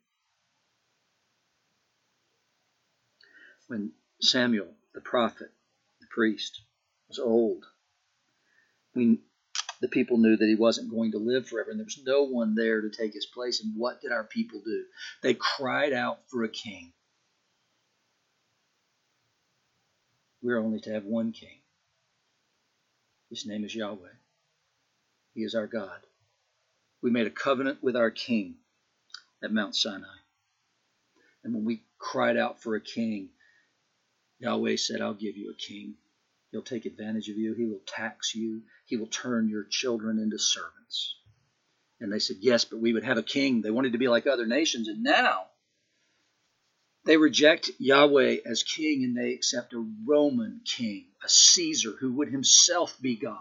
when 3.68 3.92
Samuel, 4.20 4.74
the 4.92 5.00
prophet, 5.00 5.50
the 6.00 6.06
priest, 6.10 6.60
was 7.08 7.18
old. 7.18 7.64
We, 8.94 9.20
the 9.80 9.88
people 9.88 10.18
knew 10.18 10.36
that 10.36 10.48
he 10.48 10.56
wasn't 10.56 10.90
going 10.90 11.12
to 11.12 11.18
live 11.18 11.46
forever, 11.46 11.70
and 11.70 11.78
there 11.78 11.84
was 11.84 12.02
no 12.04 12.24
one 12.24 12.54
there 12.54 12.80
to 12.80 12.90
take 12.90 13.14
his 13.14 13.26
place. 13.26 13.62
And 13.62 13.76
what 13.76 14.00
did 14.00 14.12
our 14.12 14.24
people 14.24 14.60
do? 14.64 14.84
They 15.22 15.34
cried 15.34 15.92
out 15.92 16.18
for 16.28 16.42
a 16.42 16.48
king. 16.48 16.92
We're 20.42 20.58
only 20.58 20.80
to 20.80 20.92
have 20.92 21.04
one 21.04 21.32
king. 21.32 21.60
His 23.30 23.46
name 23.46 23.64
is 23.64 23.74
Yahweh. 23.74 24.08
He 25.34 25.42
is 25.42 25.54
our 25.54 25.66
God. 25.66 26.00
We 27.00 27.10
made 27.10 27.26
a 27.26 27.30
covenant 27.30 27.82
with 27.82 27.96
our 27.96 28.10
king 28.10 28.56
at 29.42 29.52
Mount 29.52 29.74
Sinai. 29.74 30.06
And 31.44 31.54
when 31.54 31.64
we 31.64 31.84
cried 31.98 32.36
out 32.36 32.60
for 32.60 32.74
a 32.74 32.80
king, 32.80 33.30
Yahweh 34.38 34.76
said, 34.76 35.00
I'll 35.00 35.14
give 35.14 35.36
you 35.36 35.50
a 35.50 35.54
king. 35.54 35.94
He'll 36.50 36.62
take 36.62 36.84
advantage 36.84 37.28
of 37.28 37.36
you. 37.36 37.54
He 37.54 37.64
will 37.64 37.80
tax 37.86 38.34
you. 38.34 38.62
He 38.84 38.96
will 38.96 39.06
turn 39.06 39.48
your 39.48 39.64
children 39.64 40.18
into 40.18 40.38
servants. 40.38 41.16
And 42.00 42.12
they 42.12 42.18
said, 42.18 42.36
Yes, 42.40 42.64
but 42.64 42.80
we 42.80 42.92
would 42.92 43.04
have 43.04 43.16
a 43.16 43.22
king. 43.22 43.62
They 43.62 43.70
wanted 43.70 43.92
to 43.92 43.98
be 43.98 44.08
like 44.08 44.26
other 44.26 44.46
nations. 44.46 44.88
And 44.88 45.02
now 45.02 45.46
they 47.04 47.16
reject 47.16 47.70
Yahweh 47.78 48.38
as 48.46 48.62
king 48.62 49.04
and 49.04 49.16
they 49.16 49.32
accept 49.32 49.72
a 49.72 49.86
Roman 50.06 50.60
king, 50.64 51.06
a 51.24 51.28
Caesar 51.28 51.92
who 51.98 52.12
would 52.12 52.28
himself 52.28 52.96
be 53.00 53.16
God. 53.16 53.38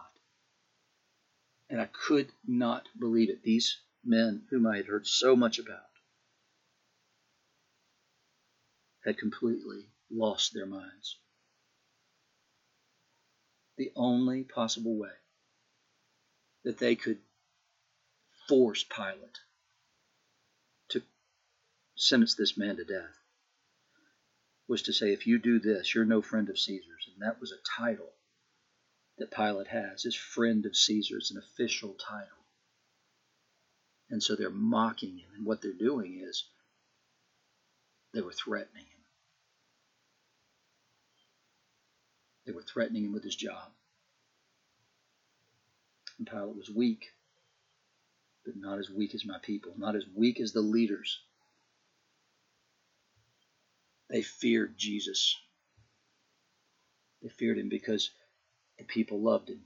And 1.69 1.80
I 1.80 1.86
could 1.86 2.32
not 2.45 2.88
believe 3.00 3.30
it. 3.30 3.43
These 3.43 3.78
men, 4.04 4.43
whom 4.50 4.65
I 4.65 4.78
had 4.78 4.88
heard 4.88 5.08
so 5.08 5.36
much 5.36 5.60
about, 5.60 5.80
had 9.06 9.17
completely 9.17 9.86
lost 10.10 10.54
their 10.54 10.65
minds. 10.65 11.17
The 13.78 13.91
only 13.95 14.43
possible 14.43 14.97
way 14.97 15.10
that 16.63 16.78
they 16.78 16.95
could 16.95 17.19
force 18.47 18.84
Pilate 18.84 19.39
to 20.89 21.02
sentence 21.95 22.36
this 22.36 22.58
man 22.58 22.76
to 22.76 22.84
death 22.84 23.20
was 24.71 24.84
to 24.84 24.93
say, 24.93 25.12
if 25.12 25.27
you 25.27 25.38
do 25.38 25.60
this, 25.60 25.93
you're 25.93 26.05
no 26.05 26.21
friend 26.21 26.47
of 26.47 26.57
Caesar's. 26.57 27.10
And 27.13 27.27
that 27.27 27.41
was 27.41 27.51
a 27.51 27.81
title 27.84 28.10
that 29.17 29.29
Pilate 29.29 29.67
has, 29.67 30.05
is 30.05 30.15
friend 30.15 30.65
of 30.65 30.77
Caesar. 30.77 31.17
It's 31.17 31.29
an 31.29 31.38
official 31.38 31.93
title. 31.95 32.45
And 34.10 34.23
so 34.23 34.38
they're 34.38 34.49
mocking 34.49 35.17
him. 35.17 35.27
And 35.36 35.45
what 35.45 35.62
they're 35.62 35.73
doing 35.73 36.23
is 36.25 36.45
they 38.13 38.21
were 38.21 38.31
threatening 38.31 38.86
him. 38.86 39.03
They 42.45 42.53
were 42.53 42.63
threatening 42.63 43.03
him 43.03 43.12
with 43.12 43.25
his 43.25 43.36
job. 43.36 43.71
And 46.17 46.25
Pilate 46.25 46.55
was 46.55 46.69
weak, 46.69 47.07
but 48.45 48.55
not 48.55 48.79
as 48.79 48.89
weak 48.89 49.13
as 49.15 49.25
my 49.25 49.39
people, 49.41 49.73
not 49.75 49.97
as 49.97 50.05
weak 50.15 50.39
as 50.39 50.53
the 50.53 50.62
leaders. 50.62 51.19
They 54.12 54.21
feared 54.21 54.78
Jesus. 54.78 55.38
They 57.24 57.30
feared 57.30 57.58
him 57.58 57.69
because 57.69 58.12
the 58.78 58.84
people 58.84 59.21
loved 59.21 59.50
him. 59.50 59.62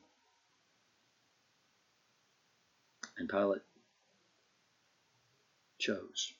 And 3.17 3.27
Pilate 3.27 3.63
chose 5.79 6.31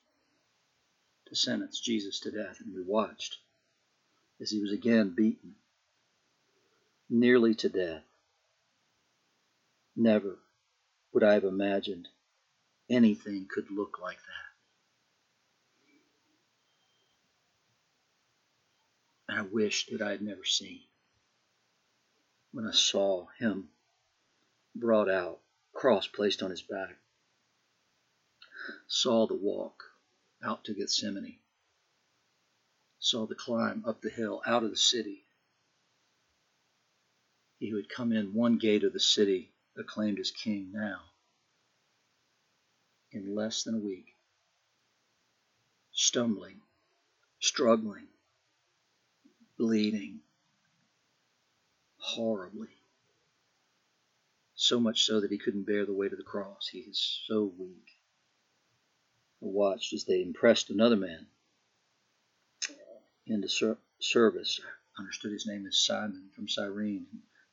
to 1.26 1.36
sentence 1.36 1.80
Jesus 1.80 2.20
to 2.22 2.32
death, 2.32 2.60
and 2.63 2.76
we 2.76 2.84
watched 2.84 3.38
as 4.39 4.52
he 4.52 4.60
was 4.62 4.72
again 4.72 5.13
beaten 5.15 5.56
nearly 7.10 7.56
to 7.56 7.70
death. 7.70 8.04
Never 9.96 10.38
would 11.12 11.24
I 11.24 11.34
have 11.34 11.44
imagined 11.44 12.08
anything 12.88 13.48
could 13.50 13.72
look 13.72 13.98
like 14.02 14.18
that. 14.18 14.46
And 19.08 19.15
I 19.28 19.42
wish 19.42 19.88
that 19.88 20.02
I 20.02 20.12
had 20.12 20.22
never 20.22 20.44
seen. 20.46 20.82
When 22.52 22.66
I 22.66 22.72
saw 22.72 23.28
him 23.38 23.70
brought 24.76 25.10
out, 25.10 25.42
cross 25.74 26.08
placed 26.08 26.42
on 26.44 26.52
his 26.52 26.62
back, 26.62 26.98
saw 28.88 29.28
the 29.28 29.36
walk 29.36 29.84
out 30.44 30.64
to 30.66 30.74
Gethsemane, 30.74 31.40
saw 33.00 33.26
the 33.26 33.36
climb 33.36 33.84
up 33.86 34.02
the 34.02 34.10
hill 34.10 34.42
out 34.46 34.64
of 34.64 34.70
the 34.70 34.78
city. 34.78 35.26
He 37.60 37.70
who 37.70 37.78
had 37.78 37.90
come 37.90 38.12
in 38.12 38.34
one 38.34 38.58
gate 38.58 38.84
of 38.84 38.94
the 38.94 39.00
city, 39.00 39.54
acclaimed 39.76 40.20
as 40.20 40.32
king 40.32 40.72
now, 40.72 41.02
in 43.12 43.36
less 43.36 43.64
than 43.64 43.76
a 43.76 43.80
week, 43.80 44.16
stumbling, 45.92 46.62
struggling, 47.40 48.08
bleeding 49.58 50.20
horribly. 51.98 52.70
So 54.56 54.80
much 54.80 55.04
so 55.04 55.20
that 55.22 55.32
he 55.32 55.38
couldn't 55.38 55.68
bear 55.68 55.86
the 55.86 55.94
weight 55.94 56.12
of 56.12 56.18
the 56.18 56.24
cross. 56.24 56.68
He 56.72 56.80
is 56.80 57.22
so 57.28 57.52
weak. 57.58 57.89
I 59.41 59.48
watched 59.48 59.94
as 59.94 60.06
they 60.06 60.22
impressed 60.22 60.70
another 60.70 60.96
man 60.96 61.28
into 63.28 63.50
ser- 63.50 63.78
service. 64.00 64.60
I 64.98 65.02
understood 65.02 65.32
his 65.32 65.46
name 65.46 65.65
is 65.65 65.86
Simon 65.86 66.30
from 66.34 66.48
Cyrene, 66.48 67.08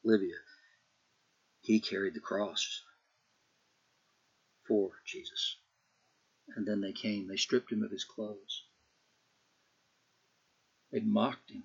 Libya. 0.05 0.37
He 1.61 1.81
carried 1.81 2.15
the 2.15 2.21
cross 2.21 2.83
for 4.67 4.91
Jesus. 5.05 5.57
And 6.57 6.67
then 6.67 6.81
they 6.81 6.93
came, 6.93 7.29
they 7.29 7.37
stripped 7.37 7.73
him 7.73 7.83
of 7.83 7.91
his 7.91 8.05
clothes. 8.05 8.65
They 10.93 11.01
mocked 11.01 11.51
him. 11.51 11.65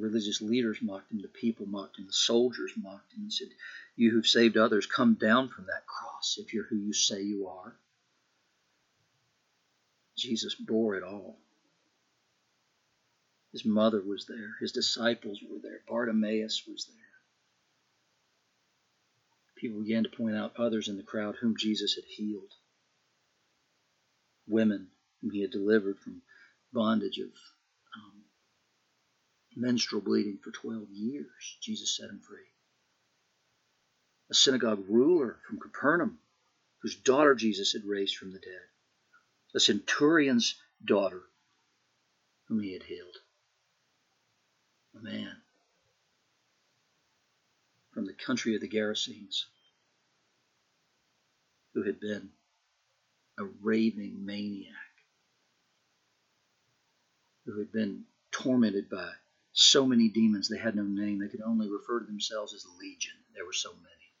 Religious 0.00 0.40
leaders 0.40 0.78
mocked 0.82 1.12
him, 1.12 1.20
the 1.20 1.28
people 1.28 1.66
mocked 1.66 1.98
him, 1.98 2.06
the 2.06 2.12
soldiers 2.12 2.72
mocked 2.76 3.12
him 3.12 3.22
and 3.22 3.32
said, 3.32 3.48
You 3.96 4.10
who've 4.10 4.26
saved 4.26 4.56
others, 4.56 4.86
come 4.86 5.14
down 5.14 5.48
from 5.48 5.66
that 5.66 5.86
cross 5.86 6.38
if 6.38 6.54
you're 6.54 6.64
who 6.64 6.76
you 6.76 6.92
say 6.92 7.22
you 7.22 7.48
are. 7.48 7.76
Jesus 10.16 10.54
bore 10.54 10.96
it 10.96 11.02
all. 11.02 11.38
His 13.52 13.64
mother 13.64 14.00
was 14.00 14.26
there, 14.26 14.56
his 14.60 14.72
disciples 14.72 15.40
were 15.42 15.58
there, 15.58 15.80
Bartimaeus 15.88 16.66
was 16.66 16.84
there. 16.86 16.96
People 19.56 19.82
began 19.82 20.04
to 20.04 20.08
point 20.08 20.36
out 20.36 20.54
others 20.56 20.88
in 20.88 20.96
the 20.96 21.02
crowd 21.02 21.36
whom 21.36 21.56
Jesus 21.56 21.94
had 21.94 22.04
healed. 22.04 22.54
Women 24.46 24.88
whom 25.20 25.32
he 25.32 25.40
had 25.42 25.50
delivered 25.50 25.98
from 25.98 26.22
bondage 26.72 27.18
of 27.18 27.30
um, 27.94 28.19
menstrual 29.60 30.02
bleeding 30.02 30.38
for 30.42 30.50
12 30.50 30.90
years. 30.90 31.58
Jesus 31.60 31.96
set 31.96 32.10
him 32.10 32.20
free. 32.20 32.38
A 34.30 34.34
synagogue 34.34 34.84
ruler 34.88 35.38
from 35.46 35.60
Capernaum, 35.60 36.18
whose 36.82 36.96
daughter 36.96 37.34
Jesus 37.34 37.72
had 37.72 37.84
raised 37.84 38.16
from 38.16 38.32
the 38.32 38.38
dead. 38.38 38.68
A 39.54 39.60
centurion's 39.60 40.54
daughter, 40.84 41.22
whom 42.48 42.62
he 42.62 42.72
had 42.72 42.84
healed. 42.84 43.16
A 44.98 45.02
man 45.02 45.36
from 47.92 48.06
the 48.06 48.12
country 48.12 48.54
of 48.54 48.60
the 48.60 48.68
Gerasenes, 48.68 49.44
who 51.74 51.82
had 51.82 52.00
been 52.00 52.30
a 53.38 53.44
raving 53.62 54.24
maniac, 54.24 54.74
who 57.44 57.58
had 57.58 57.72
been 57.72 58.04
tormented 58.30 58.88
by 58.88 59.10
so 59.52 59.86
many 59.86 60.08
demons 60.08 60.48
they 60.48 60.58
had 60.58 60.76
no 60.76 60.84
name. 60.84 61.18
They 61.18 61.28
could 61.28 61.42
only 61.42 61.68
refer 61.68 62.00
to 62.00 62.06
themselves 62.06 62.54
as 62.54 62.64
legion. 62.78 63.14
There 63.34 63.44
were 63.44 63.52
so 63.52 63.72
many. 63.72 64.14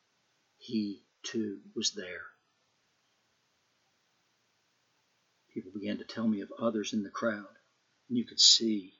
He, 0.58 1.02
too, 1.22 1.60
was 1.74 1.92
there. 1.92 2.26
People 5.54 5.72
began 5.72 5.98
to 5.98 6.04
tell 6.04 6.26
me 6.26 6.40
of 6.40 6.52
others 6.58 6.92
in 6.92 7.02
the 7.02 7.10
crowd, 7.10 7.56
and 8.08 8.18
you 8.18 8.24
could 8.24 8.40
see 8.40 8.94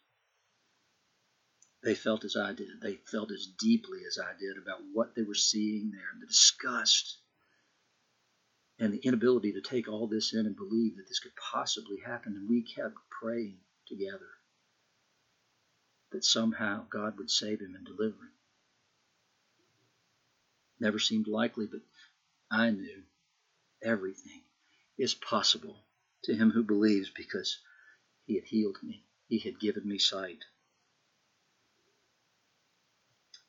they 1.83 1.95
felt 1.95 2.25
as 2.25 2.37
I 2.37 2.53
did. 2.53 2.81
They 2.83 2.97
felt 2.97 3.31
as 3.31 3.47
deeply 3.47 4.01
as 4.07 4.19
I 4.19 4.33
did 4.39 4.59
about 4.59 4.81
what 4.93 5.15
they 5.15 5.23
were 5.23 5.35
seeing 5.35 5.91
there, 5.91 6.03
the 6.21 6.27
disgust 6.27 7.19
and 8.79 8.93
the 8.93 8.99
inability 8.99 9.53
to 9.53 9.61
take 9.61 9.89
all 9.89 10.07
this 10.07 10.35
in 10.35 10.47
and 10.47 10.57
believe 10.57 10.97
that 10.97 11.09
this 11.09 11.21
could 11.21 11.37
possibly 11.37 11.99
happen. 12.05 12.35
And 12.35 12.49
we 12.49 12.63
kept 12.63 12.97
praying 13.11 13.59
together 13.87 14.40
that 16.11 16.25
somehow 16.25 16.87
God 16.91 17.19
would 17.19 17.31
save 17.31 17.61
him 17.61 17.75
and 17.75 17.87
deliver 17.87 18.17
him. 18.17 18.33
Never 20.81 20.99
seemed 20.99 21.29
likely, 21.29 21.67
but 21.67 21.81
I 22.51 22.71
knew 22.71 23.03
everything 23.83 24.43
is 24.99 25.15
possible 25.15 25.77
to 26.25 26.35
him 26.35 26.51
who 26.51 26.63
believes 26.63 27.11
because 27.11 27.59
he 28.27 28.35
had 28.35 28.45
healed 28.45 28.79
me, 28.83 29.05
he 29.29 29.39
had 29.39 29.61
given 29.61 29.89
me 29.89 29.99
sight. 29.99 30.45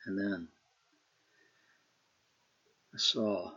And 0.06 0.18
then 0.18 0.48
I 2.94 2.98
saw 2.98 3.52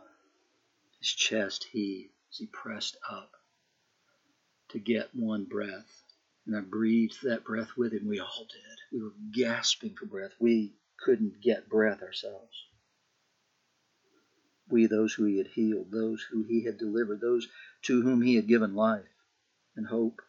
his 0.99 1.09
chest 1.09 1.65
heave 1.65 2.09
as 2.31 2.37
he 2.37 2.45
pressed 2.47 2.97
up 3.09 3.31
to 4.69 4.79
get 4.79 5.15
one 5.15 5.45
breath. 5.45 6.04
And 6.45 6.55
I 6.55 6.61
breathed 6.61 7.23
that 7.23 7.43
breath 7.43 7.71
with 7.75 7.93
him. 7.93 8.07
We 8.07 8.19
all 8.19 8.47
did. 8.49 8.77
We 8.91 9.01
were 9.01 9.13
gasping 9.33 9.95
for 9.95 10.05
breath. 10.05 10.31
We 10.39 10.75
couldn't 10.99 11.41
get 11.41 11.69
breath 11.69 12.01
ourselves. 12.01 12.55
We, 14.69 14.87
those 14.87 15.13
who 15.13 15.25
he 15.25 15.37
had 15.37 15.47
healed, 15.47 15.91
those 15.91 16.25
who 16.31 16.43
he 16.43 16.63
had 16.63 16.77
delivered, 16.77 17.21
those 17.21 17.47
to 17.83 18.01
whom 18.01 18.21
he 18.21 18.35
had 18.35 18.47
given 18.47 18.75
life 18.75 19.05
and 19.75 19.87
hope. 19.87 20.21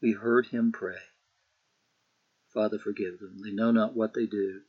We 0.00 0.12
heard 0.12 0.46
him 0.46 0.72
pray 0.72 0.98
Father, 2.56 2.78
forgive 2.78 3.18
them. 3.18 3.36
They 3.44 3.50
know 3.50 3.70
not 3.70 3.94
what 3.94 4.14
they 4.14 4.24
do. 4.24 4.62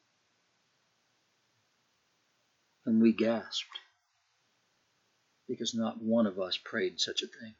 And 2.86 3.01
we 3.01 3.13
gasped 3.13 3.80
because 5.47 5.73
not 5.73 6.01
one 6.01 6.27
of 6.27 6.38
us 6.38 6.58
prayed 6.58 6.99
such 6.99 7.21
a 7.21 7.27
thing. 7.27 7.56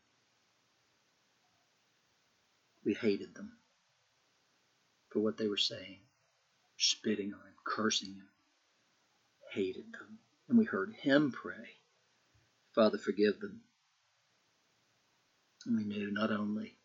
We 2.88 2.94
hated 2.94 3.36
them 3.36 3.52
for 5.10 5.20
what 5.20 5.36
they 5.36 5.50
were 5.50 5.58
saying, 5.58 6.00
spitting 6.78 7.34
on 7.34 7.42
him, 7.42 7.54
cursing 7.66 8.14
him, 8.14 8.30
hated 9.52 9.92
them. 9.92 10.20
And 10.48 10.58
we 10.58 10.64
heard 10.64 10.94
him 10.94 11.34
pray, 11.34 11.82
Father, 12.74 12.98
forgive 12.98 13.42
them. 13.42 13.60
And 15.66 15.76
we 15.76 15.84
knew 15.84 16.12
not 16.14 16.32
only 16.32 16.78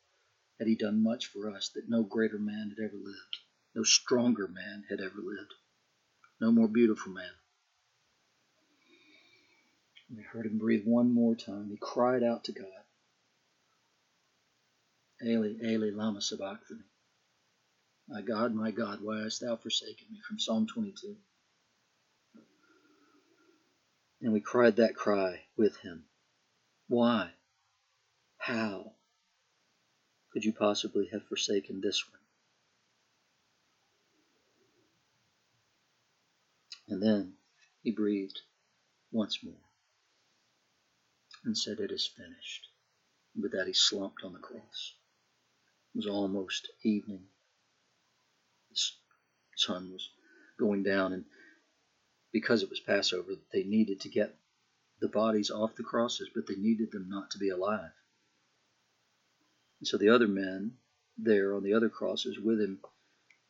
had 0.59 0.67
he 0.67 0.75
done 0.75 1.05
much 1.05 1.27
for 1.27 1.49
us 1.49 1.71
that 1.77 1.89
no 1.89 2.03
greater 2.03 2.39
man 2.41 2.75
had 2.77 2.85
ever 2.85 2.97
lived, 2.97 3.37
no 3.77 3.85
stronger 3.85 4.49
man 4.49 4.83
had 4.91 4.99
ever 4.99 5.21
lived, 5.23 5.55
no 6.41 6.51
more 6.51 6.67
beautiful 6.67 7.13
man. 7.13 7.31
We 10.17 10.25
heard 10.25 10.47
him 10.47 10.59
breathe 10.59 10.83
one 10.85 11.15
more 11.15 11.37
time. 11.37 11.69
He 11.71 11.79
cried 11.81 12.25
out 12.25 12.43
to 12.45 12.53
God, 12.53 12.82
Eli, 15.25 15.55
Eli, 15.63 15.91
lama 15.91 16.21
sabachthani. 16.21 16.85
My 18.09 18.23
God, 18.23 18.55
my 18.55 18.71
God, 18.71 19.01
why 19.01 19.23
hast 19.23 19.41
thou 19.41 19.57
forsaken 19.57 20.07
me? 20.11 20.21
From 20.27 20.39
Psalm 20.39 20.67
22. 20.67 21.17
And 24.21 24.33
we 24.33 24.41
cried 24.41 24.77
that 24.77 24.95
cry 24.95 25.41
with 25.57 25.77
him. 25.79 26.05
Why? 26.89 27.31
How? 28.39 28.93
could 30.33 30.45
you 30.45 30.53
possibly 30.53 31.09
have 31.13 31.27
forsaken 31.27 31.81
this 31.81 32.03
one? 32.11 32.21
And 36.89 37.03
then 37.03 37.35
he 37.83 37.91
breathed 37.91 38.41
once 39.11 39.39
more 39.45 39.55
and 41.45 41.57
said, 41.57 41.79
It 41.81 41.91
is 41.91 42.07
finished. 42.07 42.69
And 43.35 43.43
with 43.43 43.53
that, 43.53 43.67
he 43.67 43.73
slumped 43.73 44.23
on 44.25 44.33
the 44.33 44.39
cross. 44.39 44.95
It 45.95 45.99
was 45.99 46.07
almost 46.07 46.71
evening. 46.83 47.29
The 48.71 48.81
sun 49.57 49.93
was 49.93 50.09
going 50.59 50.83
down, 50.83 51.13
and 51.13 51.27
because 52.33 52.63
it 52.63 52.71
was 52.71 52.81
Passover, 52.81 53.33
they 53.53 53.65
needed 53.65 54.01
to 54.01 54.09
get 54.09 54.39
the 55.01 55.09
bodies 55.09 55.51
off 55.51 55.77
the 55.77 55.83
crosses, 55.83 56.31
but 56.35 56.47
they 56.47 56.55
needed 56.55 56.93
them 56.93 57.11
not 57.11 57.31
to 57.33 57.39
be 57.39 57.51
alive. 57.51 57.93
And 59.81 59.87
so 59.87 59.99
the 59.99 60.09
other 60.09 60.29
men 60.29 60.79
there 61.19 61.55
on 61.55 61.63
the 61.63 61.75
other 61.75 61.91
crosses 61.91 62.39
with 62.39 62.59
him, 62.59 62.81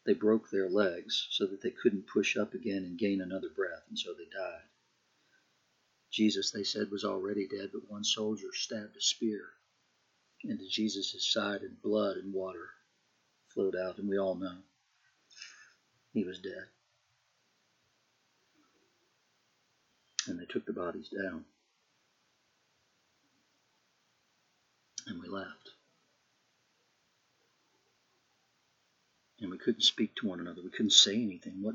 they 0.05 0.15
broke 0.15 0.51
their 0.51 0.69
legs 0.69 1.29
so 1.31 1.47
that 1.47 1.63
they 1.63 1.71
couldn't 1.71 2.09
push 2.09 2.37
up 2.37 2.55
again 2.55 2.85
and 2.85 2.99
gain 2.99 3.21
another 3.21 3.51
breath, 3.51 3.85
and 3.89 3.97
so 3.97 4.15
they 4.15 4.25
died. 4.25 4.69
Jesus, 6.11 6.51
they 6.51 6.65
said, 6.65 6.91
was 6.91 7.05
already 7.05 7.47
dead, 7.47 7.71
but 7.73 7.89
one 7.89 8.03
soldier 8.03 8.53
stabbed 8.53 8.97
a 8.97 9.01
spear 9.01 9.45
into 10.45 10.69
Jesus' 10.69 11.33
side, 11.33 11.63
and 11.63 11.81
blood 11.83 12.17
and 12.17 12.33
water 12.33 12.71
flowed 13.49 13.77
out, 13.77 13.99
and 13.99 14.09
we 14.09 14.19
all 14.19 14.35
know 14.35 14.57
he 16.13 16.25
was 16.25 16.39
dead. 16.39 16.67
And 20.27 20.39
they 20.39 20.47
took 20.47 20.67
the 20.67 20.73
bodies 20.73 21.09
down, 21.09 21.45
and 25.07 25.21
we 25.21 25.29
left. 25.29 25.71
and 29.43 29.51
we 29.51 29.59
couldn't 29.59 29.83
speak 29.83 30.15
to 30.15 30.29
one 30.29 30.41
another. 30.41 30.63
We 30.63 30.71
couldn't 30.71 30.93
say 30.93 31.15
anything. 31.15 31.55
What 31.61 31.75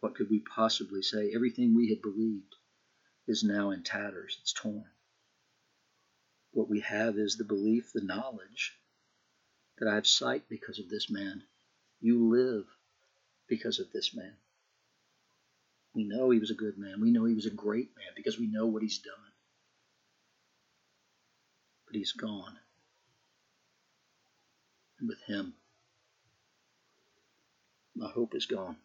what 0.00 0.14
could 0.14 0.30
we 0.30 0.40
possibly 0.40 1.02
say? 1.02 1.30
Everything 1.34 1.74
we 1.74 1.90
had 1.90 2.02
believed 2.02 2.56
is 3.28 3.44
now 3.44 3.70
in 3.70 3.82
tatters. 3.82 4.38
It's 4.40 4.52
torn. 4.52 4.84
What 6.52 6.68
we 6.68 6.80
have 6.80 7.16
is 7.16 7.36
the 7.36 7.44
belief, 7.44 7.92
the 7.92 8.04
knowledge 8.04 8.78
that 9.78 9.88
I 9.88 9.94
have 9.94 10.06
sight 10.06 10.44
because 10.48 10.78
of 10.78 10.88
this 10.88 11.10
man. 11.10 11.42
You 12.00 12.28
live 12.28 12.66
because 13.48 13.78
of 13.78 13.90
this 13.92 14.14
man. 14.14 14.34
We 15.94 16.04
know 16.04 16.30
he 16.30 16.38
was 16.38 16.50
a 16.50 16.54
good 16.54 16.78
man. 16.78 17.00
We 17.00 17.10
know 17.10 17.24
he 17.24 17.34
was 17.34 17.46
a 17.46 17.50
great 17.50 17.90
man 17.96 18.12
because 18.16 18.38
we 18.38 18.46
know 18.46 18.66
what 18.66 18.82
he's 18.82 18.98
done. 18.98 19.14
But 21.86 21.96
he's 21.96 22.12
gone. 22.12 22.58
And 24.98 25.08
with 25.08 25.20
him, 25.26 25.54
my 27.94 28.08
hope 28.08 28.34
is 28.34 28.46
gone. 28.46 28.76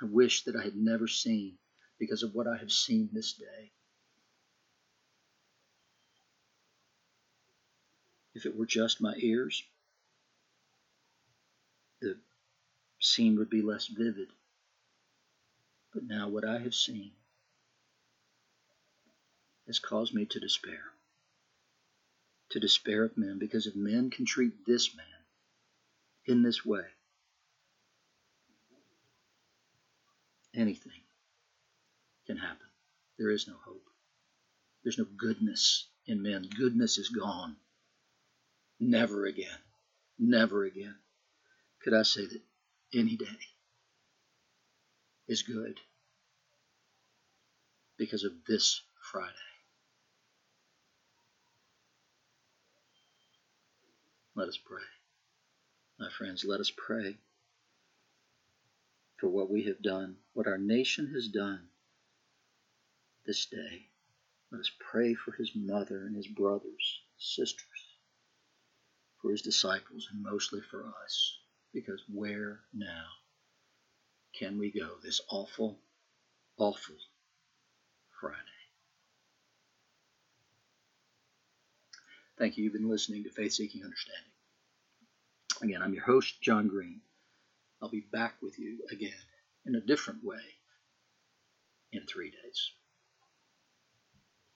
I 0.00 0.06
wish 0.06 0.44
that 0.44 0.56
I 0.56 0.62
had 0.62 0.76
never 0.76 1.08
seen 1.08 1.58
because 1.98 2.22
of 2.22 2.34
what 2.34 2.46
I 2.46 2.56
have 2.58 2.70
seen 2.70 3.08
this 3.12 3.32
day. 3.32 3.72
If 8.36 8.44
it 8.44 8.54
were 8.54 8.66
just 8.66 9.00
my 9.00 9.14
ears, 9.16 9.62
the 12.02 12.18
scene 13.00 13.38
would 13.38 13.48
be 13.48 13.62
less 13.62 13.86
vivid. 13.86 14.28
But 15.94 16.04
now 16.04 16.28
what 16.28 16.44
I 16.44 16.58
have 16.58 16.74
seen 16.74 17.12
has 19.66 19.78
caused 19.78 20.12
me 20.12 20.26
to 20.26 20.38
despair. 20.38 20.82
To 22.50 22.60
despair 22.60 23.04
of 23.04 23.16
men, 23.16 23.38
because 23.38 23.66
if 23.66 23.74
men 23.74 24.10
can 24.10 24.26
treat 24.26 24.66
this 24.66 24.94
man 24.94 25.06
in 26.26 26.42
this 26.42 26.62
way, 26.62 26.84
anything 30.54 31.00
can 32.26 32.36
happen. 32.36 32.66
There 33.16 33.30
is 33.30 33.48
no 33.48 33.54
hope. 33.64 33.86
There's 34.82 34.98
no 34.98 35.06
goodness 35.16 35.88
in 36.04 36.22
men. 36.22 36.50
Goodness 36.54 36.98
is 36.98 37.08
gone. 37.08 37.56
Never 38.80 39.26
again. 39.26 39.58
Never 40.18 40.64
again 40.64 40.96
could 41.82 41.94
I 41.94 42.02
say 42.02 42.26
that 42.26 42.42
any 42.92 43.16
day 43.16 43.26
is 45.28 45.42
good 45.42 45.78
because 47.96 48.24
of 48.24 48.32
this 48.48 48.82
Friday. 49.00 49.32
Let 54.34 54.48
us 54.48 54.58
pray. 54.58 54.82
My 55.98 56.08
friends, 56.10 56.44
let 56.44 56.60
us 56.60 56.72
pray 56.76 57.16
for 59.18 59.28
what 59.28 59.48
we 59.50 59.62
have 59.64 59.80
done, 59.80 60.16
what 60.34 60.48
our 60.48 60.58
nation 60.58 61.12
has 61.14 61.28
done 61.28 61.68
this 63.26 63.46
day. 63.46 63.86
Let 64.50 64.60
us 64.60 64.70
pray 64.78 65.14
for 65.14 65.32
his 65.32 65.52
mother 65.54 66.04
and 66.06 66.16
his 66.16 66.26
brothers, 66.26 67.00
sisters, 67.16 67.66
for 69.20 69.30
his 69.30 69.42
disciples, 69.42 70.08
and 70.12 70.22
mostly 70.22 70.60
for 70.60 70.84
us, 71.04 71.38
because 71.72 72.02
where 72.12 72.60
now 72.74 73.04
can 74.38 74.58
we 74.58 74.70
go 74.70 74.90
this 75.02 75.20
awful, 75.30 75.78
awful 76.58 76.96
Friday? 78.20 78.36
Thank 82.38 82.56
you. 82.56 82.64
You've 82.64 82.74
been 82.74 82.90
listening 82.90 83.24
to 83.24 83.30
Faith 83.30 83.54
Seeking 83.54 83.82
Understanding. 83.82 84.32
Again, 85.62 85.82
I'm 85.82 85.94
your 85.94 86.04
host, 86.04 86.40
John 86.42 86.68
Green. 86.68 87.00
I'll 87.80 87.88
be 87.88 88.04
back 88.12 88.34
with 88.42 88.58
you 88.58 88.80
again 88.90 89.12
in 89.64 89.74
a 89.74 89.80
different 89.80 90.22
way 90.22 90.42
in 91.92 92.02
three 92.06 92.30
days. 92.30 92.70